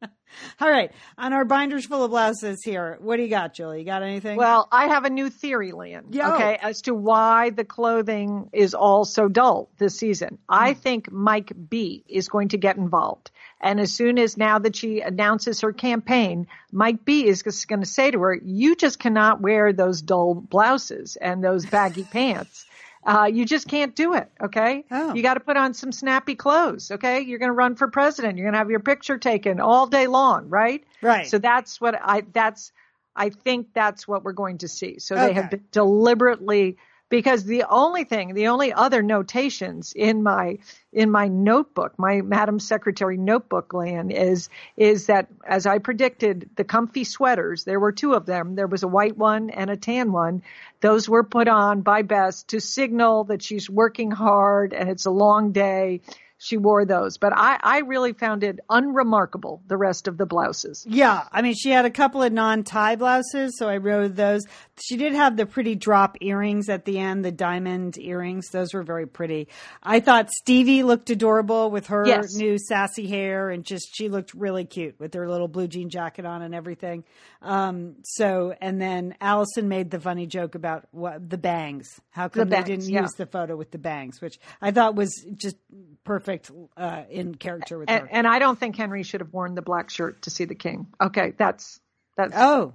all 0.60 0.70
right. 0.70 0.92
On 1.16 1.32
our 1.32 1.44
binders 1.44 1.86
full 1.86 2.04
of 2.04 2.10
blouses 2.10 2.62
here, 2.64 2.96
what 3.00 3.16
do 3.16 3.22
you 3.22 3.28
got, 3.28 3.54
Julie? 3.54 3.80
You 3.80 3.84
got 3.84 4.02
anything? 4.02 4.36
Well, 4.36 4.68
I 4.70 4.86
have 4.88 5.04
a 5.04 5.10
new 5.10 5.30
theory, 5.30 5.72
Lian. 5.72 6.12
Yo. 6.14 6.34
Okay, 6.34 6.58
as 6.62 6.82
to 6.82 6.94
why 6.94 7.50
the 7.50 7.64
clothing 7.64 8.50
is 8.52 8.74
all 8.74 9.04
so 9.04 9.28
dull 9.28 9.70
this 9.78 9.96
season. 9.98 10.38
I 10.48 10.72
Hmm. 10.74 10.78
think 10.80 11.10
Mike 11.12 11.52
B 11.68 12.04
is 12.08 12.28
going 12.28 12.48
to 12.48 12.58
get 12.58 12.76
involved. 12.76 13.30
And 13.60 13.80
as 13.80 13.92
soon 13.92 14.18
as 14.18 14.36
now 14.36 14.60
that 14.60 14.76
she 14.76 15.00
announces 15.00 15.62
her 15.62 15.72
campaign, 15.72 16.46
Mike 16.70 17.04
B 17.04 17.26
is 17.26 17.42
just 17.42 17.66
going 17.66 17.80
to 17.80 17.86
say 17.86 18.10
to 18.12 18.20
her, 18.20 18.34
you 18.34 18.76
just 18.76 19.00
cannot 19.00 19.40
wear 19.40 19.72
those 19.72 20.00
dull 20.02 20.34
blouses 20.34 21.16
and 21.16 21.42
those 21.42 21.66
baggy 21.66 22.04
pants. 22.12 22.66
Uh, 23.08 23.24
you 23.24 23.46
just 23.46 23.66
can't 23.66 23.96
do 23.96 24.12
it. 24.12 24.30
Okay. 24.38 24.84
Oh. 24.90 25.14
You 25.14 25.22
got 25.22 25.34
to 25.34 25.40
put 25.40 25.56
on 25.56 25.72
some 25.72 25.92
snappy 25.92 26.34
clothes. 26.34 26.90
Okay. 26.90 27.20
You're 27.22 27.38
going 27.38 27.48
to 27.48 27.54
run 27.54 27.74
for 27.74 27.88
president. 27.88 28.36
You're 28.36 28.44
going 28.44 28.52
to 28.52 28.58
have 28.58 28.70
your 28.70 28.80
picture 28.80 29.16
taken 29.16 29.60
all 29.60 29.86
day 29.86 30.06
long. 30.06 30.50
Right. 30.50 30.84
Right. 31.00 31.26
So 31.26 31.38
that's 31.38 31.80
what 31.80 31.98
I, 31.98 32.24
that's, 32.34 32.70
I 33.16 33.30
think 33.30 33.68
that's 33.72 34.06
what 34.06 34.24
we're 34.24 34.32
going 34.32 34.58
to 34.58 34.68
see. 34.68 34.98
So 34.98 35.14
they 35.14 35.32
have 35.32 35.50
been 35.50 35.64
deliberately 35.72 36.76
because 37.08 37.44
the 37.44 37.64
only 37.68 38.04
thing, 38.04 38.34
the 38.34 38.48
only 38.48 38.72
other 38.72 39.02
notations 39.02 39.92
in 39.94 40.22
my 40.22 40.58
in 40.92 41.10
my 41.10 41.28
notebook, 41.28 41.98
my 41.98 42.20
Madam 42.22 42.58
Secretary 42.58 43.16
notebook, 43.16 43.72
Lan, 43.72 44.10
is 44.10 44.48
is 44.76 45.06
that 45.06 45.28
as 45.46 45.66
I 45.66 45.78
predicted, 45.78 46.50
the 46.56 46.64
comfy 46.64 47.04
sweaters, 47.04 47.64
there 47.64 47.80
were 47.80 47.92
two 47.92 48.14
of 48.14 48.26
them. 48.26 48.54
There 48.54 48.66
was 48.66 48.82
a 48.82 48.88
white 48.88 49.16
one 49.16 49.50
and 49.50 49.70
a 49.70 49.76
tan 49.76 50.12
one. 50.12 50.42
Those 50.80 51.08
were 51.08 51.24
put 51.24 51.48
on 51.48 51.82
by 51.82 52.02
Bess 52.02 52.42
to 52.44 52.60
signal 52.60 53.24
that 53.24 53.42
she's 53.42 53.68
working 53.68 54.10
hard 54.10 54.72
and 54.72 54.88
it's 54.88 55.06
a 55.06 55.10
long 55.10 55.52
day. 55.52 56.00
She 56.40 56.56
wore 56.56 56.84
those, 56.84 57.18
but 57.18 57.32
I, 57.34 57.58
I 57.60 57.78
really 57.80 58.12
found 58.12 58.44
it 58.44 58.60
unremarkable, 58.70 59.60
the 59.66 59.76
rest 59.76 60.06
of 60.06 60.16
the 60.16 60.24
blouses. 60.24 60.86
Yeah, 60.88 61.24
I 61.32 61.42
mean, 61.42 61.54
she 61.54 61.70
had 61.70 61.84
a 61.84 61.90
couple 61.90 62.22
of 62.22 62.32
non-tie 62.32 62.94
blouses, 62.94 63.58
so 63.58 63.68
I 63.68 63.78
rode 63.78 64.14
those. 64.14 64.44
She 64.80 64.96
did 64.96 65.14
have 65.14 65.36
the 65.36 65.46
pretty 65.46 65.74
drop 65.74 66.16
earrings 66.20 66.68
at 66.68 66.84
the 66.84 66.98
end, 66.98 67.24
the 67.24 67.32
diamond 67.32 67.98
earrings. 67.98 68.48
Those 68.50 68.74
were 68.74 68.82
very 68.82 69.06
pretty. 69.06 69.48
I 69.82 70.00
thought 70.00 70.30
Stevie 70.30 70.82
looked 70.82 71.10
adorable 71.10 71.70
with 71.70 71.88
her 71.88 72.06
Yes. 72.06 72.34
new 72.34 72.58
sassy 72.58 73.06
hair, 73.06 73.50
and 73.50 73.64
just 73.64 73.88
she 73.94 74.08
looked 74.08 74.34
really 74.34 74.64
cute 74.64 74.98
with 74.98 75.14
her 75.14 75.28
little 75.28 75.48
blue 75.48 75.68
jean 75.68 75.90
jacket 75.90 76.24
on 76.24 76.42
and 76.42 76.54
everything. 76.54 77.04
Um, 77.42 77.96
so, 78.04 78.54
and 78.60 78.80
then 78.80 79.14
Allison 79.20 79.68
made 79.68 79.90
the 79.90 80.00
funny 80.00 80.26
joke 80.26 80.54
about 80.54 80.86
what 80.90 81.28
the 81.28 81.38
bangs. 81.38 82.00
How 82.10 82.28
come 82.28 82.48
The 82.48 82.56
they 82.56 82.62
didn't 82.62 82.88
yeah. 82.88 83.02
use 83.02 83.12
the 83.12 83.26
photo 83.26 83.56
with 83.56 83.70
the 83.70 83.78
bangs, 83.78 84.20
which 84.20 84.38
I 84.60 84.70
thought 84.70 84.94
was 84.94 85.24
just 85.36 85.56
perfect 86.04 86.50
uh, 86.76 87.02
in 87.10 87.34
character 87.34 87.78
with 87.78 87.88
her. 87.88 87.96
And, 87.96 88.08
and 88.10 88.26
I 88.26 88.38
don't 88.38 88.58
think 88.58 88.76
Henry 88.76 89.02
should 89.02 89.20
have 89.20 89.32
worn 89.32 89.54
the 89.54 89.62
black 89.62 89.90
shirt 89.90 90.22
to 90.22 90.30
see 90.30 90.44
the 90.44 90.54
king. 90.54 90.86
Okay, 91.00 91.32
that's 91.36 91.80
that's 92.16 92.32
Oh, 92.36 92.74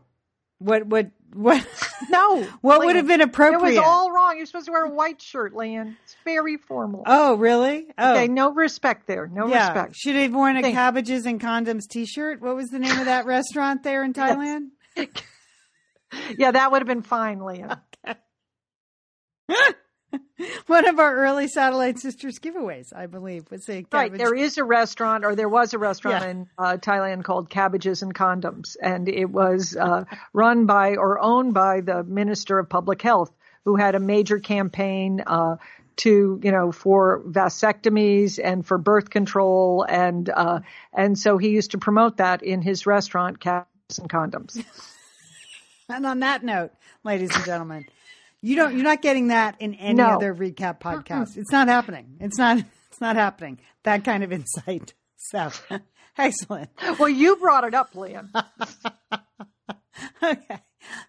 what 0.64 0.86
what 0.88 1.12
what? 1.34 1.66
no. 2.10 2.44
What 2.62 2.80
Lian, 2.82 2.86
would 2.88 2.96
have 2.98 3.08
been 3.08 3.22
appropriate? 3.22 3.74
It 3.74 3.78
was 3.80 3.86
all 3.86 4.12
wrong. 4.12 4.38
You're 4.38 4.46
supposed 4.46 4.68
to 4.68 4.72
wear 4.72 4.86
a 4.86 4.90
white 4.90 5.22
shirt, 5.22 5.56
Lian. 5.56 5.98
It's 6.04 6.16
very 6.24 6.58
formal. 6.58 7.04
oh, 7.08 7.36
really? 7.36 7.88
Oh, 7.98 8.12
Okay, 8.14 8.28
no 8.28 8.52
respect 8.54 9.08
there. 9.08 9.28
No 9.28 9.48
yeah. 9.48 9.68
respect. 9.70 9.96
Should 9.96 10.16
have 10.16 10.34
worn 10.34 10.58
a 10.58 10.62
Thank- 10.62 10.76
cabbages 10.76 11.26
and 11.26 11.42
condoms 11.42 11.88
T-shirt. 11.90 12.42
What 12.42 12.56
was 12.56 12.70
the 12.70 12.80
name 12.80 12.98
of 13.00 13.06
that 13.06 13.26
restaurant 13.38 13.84
there 13.84 14.04
in 14.04 14.14
Thailand? 14.14 14.70
Yeah, 16.38 16.52
that 16.52 16.72
would 16.72 16.80
have 16.80 16.88
been 16.88 17.02
fine, 17.02 17.40
Lian. 17.40 17.76
One 20.68 20.88
of 20.88 21.00
our 21.00 21.16
early 21.16 21.48
Satellite 21.48 22.00
Sisters 22.00 22.40
giveaways, 22.40 22.94
I 22.96 23.08
believe, 23.08 23.50
was 23.50 23.68
a 23.70 23.86
Right. 23.92 24.14
There 24.14 24.36
is 24.36 24.58
a 24.58 24.64
restaurant, 24.64 25.26
or 25.26 25.36
there 25.36 25.50
was 25.50 25.74
a 25.74 25.78
restaurant 25.78 26.24
Yeah. 26.24 26.30
in 26.30 26.50
uh, 26.58 26.78
Thailand 26.78 27.24
called 27.24 27.50
Cabbages 27.50 28.02
and 28.02 28.14
Condoms, 28.14 28.76
and 28.82 29.08
it 29.10 29.30
was 29.30 29.76
uh, 29.76 30.06
run 30.34 30.66
by 30.66 30.96
or 30.96 31.20
owned 31.20 31.54
by 31.54 31.82
the 31.82 32.04
Minister 32.04 32.60
of 32.60 32.70
Public 32.70 33.02
Health, 33.02 33.32
who 33.66 33.76
had 33.76 33.96
a 33.96 34.00
major 34.00 34.40
campaign 34.40 35.24
uh, 35.26 35.58
to, 35.96 36.40
you 36.44 36.52
know, 36.52 36.72
for 36.72 37.22
vasectomies 37.28 38.40
and 38.44 38.66
for 38.66 38.78
birth 38.78 39.10
control, 39.10 39.86
and 39.88 40.30
uh, 40.30 40.60
and 40.94 41.18
so 41.18 41.38
he 41.38 41.50
used 41.50 41.72
to 41.72 41.78
promote 41.78 42.18
that 42.18 42.42
in 42.44 42.62
his 42.62 42.86
restaurant, 42.86 43.40
Cabbages 43.40 44.00
and 44.00 44.10
Condoms. 44.10 44.64
And 45.90 46.06
on 46.06 46.22
that 46.22 46.44
note, 46.44 46.72
ladies 47.04 47.36
and 47.36 47.44
gentlemen, 47.46 47.86
you 48.44 48.56
don't 48.56 48.76
you're 48.76 48.84
not 48.84 49.02
getting 49.02 49.30
that 49.30 49.56
in 49.60 49.74
any 49.76 49.96
No. 49.96 50.10
other 50.10 50.34
recap 50.36 50.80
podcast. 50.80 51.38
It's 51.38 51.52
not 51.52 51.68
happening. 51.68 52.18
It's 52.20 52.38
not 52.38 52.60
it's 52.92 53.02
not 53.02 53.16
happening. 53.16 53.60
That 53.84 54.04
kind 54.04 54.24
of 54.24 54.32
insight. 54.32 54.94
So 55.18 55.50
excellent. 56.18 56.70
well, 57.00 57.10
you 57.10 57.38
brought 57.38 57.64
it 57.64 57.74
up, 57.74 57.96
Lian. 57.96 58.30
Okay. 60.24 60.58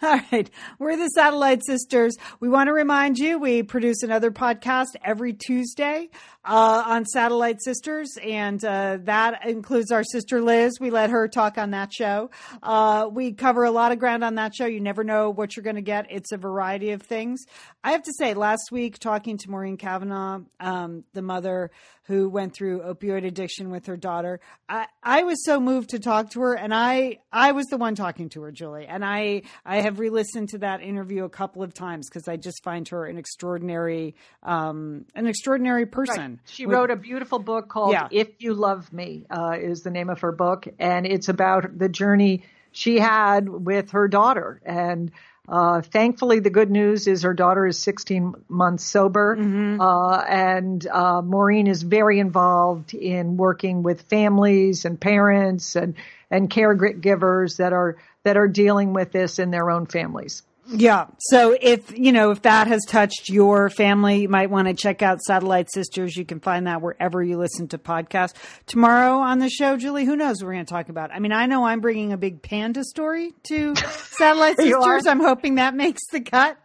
All 0.02 0.20
right. 0.30 0.50
We're 0.78 0.96
the 0.96 1.08
Satellite 1.08 1.64
Sisters. 1.64 2.16
We 2.38 2.48
want 2.48 2.68
to 2.68 2.72
remind 2.72 3.18
you 3.18 3.38
we 3.38 3.62
produce 3.62 4.02
another 4.02 4.30
podcast 4.30 4.88
every 5.02 5.32
Tuesday 5.32 6.10
uh, 6.44 6.84
on 6.86 7.06
Satellite 7.06 7.62
Sisters, 7.62 8.16
and 8.22 8.64
uh, 8.64 8.98
that 9.02 9.46
includes 9.46 9.90
our 9.90 10.04
sister 10.04 10.42
Liz. 10.42 10.78
We 10.78 10.90
let 10.90 11.10
her 11.10 11.28
talk 11.28 11.58
on 11.58 11.70
that 11.70 11.92
show. 11.92 12.30
Uh, 12.62 13.08
we 13.10 13.32
cover 13.32 13.64
a 13.64 13.70
lot 13.70 13.92
of 13.92 13.98
ground 13.98 14.24
on 14.24 14.34
that 14.36 14.54
show. 14.54 14.66
You 14.66 14.80
never 14.80 15.04
know 15.04 15.30
what 15.30 15.56
you're 15.56 15.64
going 15.64 15.76
to 15.76 15.82
get. 15.82 16.06
It's 16.10 16.32
a 16.32 16.36
variety 16.36 16.90
of 16.90 17.02
things. 17.02 17.44
I 17.82 17.92
have 17.92 18.02
to 18.02 18.12
say, 18.18 18.34
last 18.34 18.70
week, 18.70 18.98
talking 18.98 19.38
to 19.38 19.50
Maureen 19.50 19.76
Cavanagh, 19.76 20.40
um, 20.60 21.04
the 21.12 21.22
mother 21.22 21.70
who 22.06 22.28
went 22.28 22.54
through 22.54 22.82
opioid 22.82 23.26
addiction 23.26 23.70
with 23.70 23.86
her 23.86 23.96
daughter, 23.96 24.40
I, 24.68 24.86
I 25.02 25.22
was 25.22 25.42
so 25.44 25.58
moved 25.58 25.90
to 25.90 25.98
talk 25.98 26.30
to 26.30 26.40
her, 26.40 26.54
and 26.54 26.74
I 26.74 27.20
I 27.32 27.52
was 27.52 27.66
the 27.66 27.78
one 27.78 27.94
talking 27.94 28.28
to 28.30 28.42
her, 28.42 28.52
Julie, 28.52 28.86
and 28.86 29.04
I 29.04 29.42
I 29.64 29.80
have 29.80 29.98
re-listened 29.98 30.50
to 30.50 30.58
that 30.58 30.82
interview 30.82 31.24
a 31.24 31.30
couple 31.30 31.62
of 31.62 31.72
times 31.72 32.08
because 32.08 32.28
I 32.28 32.36
just 32.36 32.62
find 32.62 32.86
her 32.88 33.06
an 33.06 33.16
extraordinary 33.16 34.14
um, 34.42 35.06
an 35.14 35.26
extraordinary 35.26 35.86
person. 35.86 36.33
She 36.46 36.66
wrote 36.66 36.90
a 36.90 36.96
beautiful 36.96 37.38
book 37.38 37.68
called 37.68 37.92
Yeah. 37.92 38.08
If 38.10 38.28
You 38.38 38.54
Love 38.54 38.92
Me, 38.92 39.24
uh, 39.30 39.56
is 39.60 39.82
the 39.82 39.90
name 39.90 40.10
of 40.10 40.20
her 40.20 40.32
book. 40.32 40.68
And 40.78 41.06
it's 41.06 41.28
about 41.28 41.78
the 41.78 41.88
journey 41.88 42.44
she 42.72 42.98
had 42.98 43.48
with 43.48 43.92
her 43.92 44.08
daughter. 44.08 44.60
And 44.64 45.12
uh, 45.48 45.82
thankfully, 45.82 46.40
the 46.40 46.50
good 46.50 46.70
news 46.70 47.06
is 47.06 47.22
her 47.22 47.34
daughter 47.34 47.66
is 47.66 47.78
16 47.78 48.34
months 48.48 48.84
sober. 48.84 49.36
Uh, 49.80 50.16
and 50.28 50.86
uh, 50.86 51.20
Maureen 51.22 51.66
is 51.66 51.82
very 51.82 52.18
involved 52.18 52.94
in 52.94 53.36
working 53.36 53.82
with 53.82 54.02
families 54.02 54.84
and 54.86 54.98
parents 54.98 55.76
and, 55.76 55.94
and 56.30 56.48
caregivers 56.48 57.58
that 57.58 57.72
are, 57.72 57.96
that 58.22 58.36
are 58.36 58.48
dealing 58.48 58.94
with 58.94 59.12
this 59.12 59.38
in 59.38 59.50
their 59.50 59.70
own 59.70 59.86
families. 59.86 60.42
Yeah. 60.66 61.06
So 61.18 61.56
if, 61.60 61.96
you 61.96 62.12
know, 62.12 62.30
if 62.30 62.42
that 62.42 62.66
has 62.66 62.80
touched 62.88 63.28
your 63.28 63.68
family, 63.70 64.22
you 64.22 64.28
might 64.28 64.50
want 64.50 64.68
to 64.68 64.74
check 64.74 65.02
out 65.02 65.20
Satellite 65.22 65.70
Sisters. 65.70 66.16
You 66.16 66.24
can 66.24 66.40
find 66.40 66.66
that 66.66 66.80
wherever 66.80 67.22
you 67.22 67.36
listen 67.36 67.68
to 67.68 67.78
podcasts. 67.78 68.34
Tomorrow 68.66 69.18
on 69.18 69.38
the 69.38 69.50
show, 69.50 69.76
Julie, 69.76 70.04
who 70.04 70.16
knows 70.16 70.36
what 70.40 70.46
we're 70.46 70.54
going 70.54 70.64
to 70.64 70.72
talk 70.72 70.88
about? 70.88 71.10
I 71.12 71.18
mean, 71.18 71.32
I 71.32 71.46
know 71.46 71.64
I'm 71.64 71.80
bringing 71.80 72.12
a 72.12 72.16
big 72.16 72.42
panda 72.42 72.82
story 72.84 73.32
to 73.44 73.76
Satellite 74.16 74.56
Sisters. 74.56 75.06
I'm 75.06 75.20
hoping 75.20 75.56
that 75.56 75.74
makes 75.74 76.06
the 76.10 76.20
cut. 76.20 76.56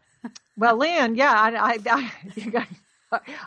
Well, 0.57 0.77
Lian, 0.77 1.15
yeah, 1.15 1.31
I, 1.33 1.77
I, 1.89 2.11
I, 2.51 2.67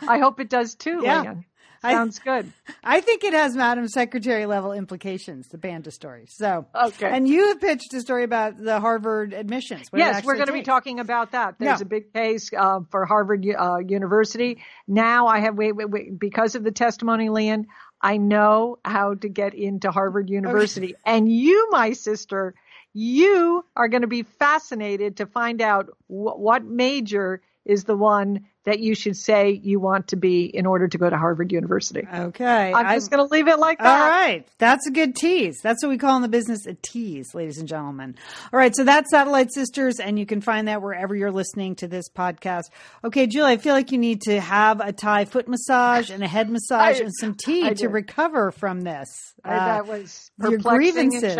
I 0.07 0.19
hope 0.19 0.39
it 0.39 0.49
does 0.49 0.75
too, 0.75 1.01
Yeah. 1.03 1.23
Lian. 1.23 1.45
Sounds 1.91 2.19
good. 2.19 2.51
I 2.83 3.01
think 3.01 3.23
it 3.23 3.33
has 3.33 3.55
Madam 3.55 3.87
Secretary 3.87 4.45
level 4.45 4.71
implications, 4.71 5.47
the 5.49 5.57
panda 5.57 5.91
story. 5.91 6.25
So, 6.29 6.65
Okay. 6.73 7.09
And 7.11 7.27
you 7.27 7.47
have 7.49 7.59
pitched 7.61 7.93
a 7.93 7.99
story 7.99 8.23
about 8.23 8.57
the 8.63 8.79
Harvard 8.79 9.33
admissions. 9.33 9.89
Yes, 9.93 10.23
we're 10.23 10.35
going 10.35 10.47
to 10.47 10.53
be 10.53 10.63
talking 10.63 10.99
about 10.99 11.31
that. 11.31 11.55
There's 11.59 11.79
Yeah. 11.79 11.83
a 11.83 11.85
big 11.85 12.13
case 12.13 12.49
uh, 12.57 12.79
for 12.89 13.05
Harvard 13.05 13.45
uh, 13.45 13.77
University. 13.85 14.61
Now 14.87 15.27
I 15.27 15.39
have, 15.41 15.55
wait, 15.55 15.73
wait, 15.75 15.89
wait, 15.89 16.19
because 16.19 16.55
of 16.55 16.63
the 16.63 16.71
testimony, 16.71 17.29
Lian, 17.29 17.67
I 18.01 18.17
know 18.17 18.79
how 18.83 19.13
to 19.15 19.29
get 19.29 19.53
into 19.53 19.91
Harvard 19.91 20.29
University. 20.29 20.95
And 21.05 21.31
you, 21.31 21.69
my 21.71 21.93
sister, 21.93 22.53
you 22.93 23.65
are 23.75 23.87
going 23.87 24.01
to 24.01 24.07
be 24.07 24.23
fascinated 24.23 25.17
to 25.17 25.25
find 25.25 25.61
out 25.61 25.87
wh- 26.07 26.37
what 26.37 26.63
major 26.63 27.41
is 27.65 27.83
the 27.85 27.95
one 27.95 28.45
that 28.65 28.79
you 28.79 28.95
should 28.95 29.17
say 29.17 29.51
you 29.51 29.77
want 29.79 30.07
to 30.07 30.15
be 30.15 30.45
in 30.45 30.65
order 30.65 30.87
to 30.87 30.97
go 30.97 31.09
to 31.09 31.17
Harvard 31.17 31.51
University. 31.51 32.07
Okay. 32.13 32.71
I'm 32.73 32.95
just 32.95 33.11
going 33.11 33.25
to 33.25 33.29
leave 33.33 33.47
it 33.49 33.59
like 33.59 33.77
that. 33.79 34.01
All 34.01 34.07
right. 34.09 34.47
That's 34.57 34.87
a 34.87 34.91
good 34.91 35.15
tease. 35.15 35.59
That's 35.61 35.83
what 35.83 35.89
we 35.89 35.97
call 35.97 36.15
in 36.15 36.21
the 36.21 36.29
business 36.29 36.65
a 36.65 36.73
tease, 36.73 37.35
ladies 37.35 37.57
and 37.57 37.67
gentlemen. 37.67 38.15
All 38.53 38.57
right. 38.57 38.73
So 38.73 38.85
that's 38.85 39.11
Satellite 39.11 39.53
Sisters, 39.53 39.99
and 39.99 40.17
you 40.17 40.25
can 40.25 40.39
find 40.39 40.69
that 40.69 40.81
wherever 40.81 41.13
you're 41.13 41.31
listening 41.31 41.75
to 41.77 41.87
this 41.89 42.05
podcast. 42.09 42.63
Okay, 43.03 43.27
Julie, 43.27 43.51
I 43.51 43.57
feel 43.57 43.73
like 43.73 43.91
you 43.91 43.97
need 43.97 44.21
to 44.23 44.39
have 44.39 44.79
a 44.79 44.93
Thai 44.93 45.25
foot 45.25 45.47
massage 45.49 46.09
and 46.09 46.23
a 46.23 46.27
head 46.27 46.49
massage 46.49 46.97
I- 47.01 47.03
and 47.03 47.11
some 47.19 47.35
tea 47.35 47.73
to 47.73 47.87
recover 47.89 48.51
from 48.51 48.81
this. 48.81 49.33
I- 49.43 49.55
Uh, 49.55 49.65
that 49.65 49.87
was 49.87 50.31
your 50.39 50.57
grievances. 50.57 51.37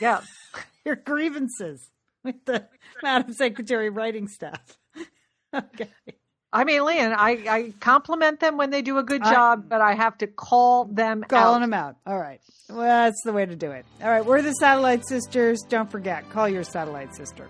Yeah. 0.00 0.20
your 0.84 0.96
grievances 0.96 1.88
with 2.24 2.44
the 2.44 2.66
Madam 3.02 3.32
Secretary 3.32 3.88
writing 3.88 4.28
staff. 4.28 4.76
okay. 5.54 5.88
I 6.52 6.64
mean, 6.64 6.82
Lian, 6.84 7.12
I, 7.12 7.30
I 7.48 7.74
compliment 7.78 8.40
them 8.40 8.56
when 8.56 8.70
they 8.70 8.80
do 8.80 8.96
a 8.98 9.02
good 9.02 9.22
I- 9.22 9.32
job, 9.32 9.68
but 9.68 9.80
I 9.82 9.94
have 9.94 10.16
to 10.18 10.26
call 10.26 10.86
them 10.86 11.22
Calling 11.28 11.56
out. 11.56 11.60
them 11.60 11.74
out. 11.74 11.96
All 12.06 12.18
right. 12.18 12.40
Well, 12.70 12.80
that's 12.80 13.22
the 13.24 13.32
way 13.32 13.44
to 13.46 13.56
do 13.56 13.70
it. 13.70 13.84
All 14.02 14.08
right. 14.10 14.24
We're 14.24 14.42
the 14.42 14.52
Satellite 14.52 15.06
Sisters. 15.06 15.60
Don't 15.68 15.90
forget, 15.90 16.28
call 16.30 16.48
your 16.48 16.64
Satellite 16.64 17.14
Sister. 17.14 17.46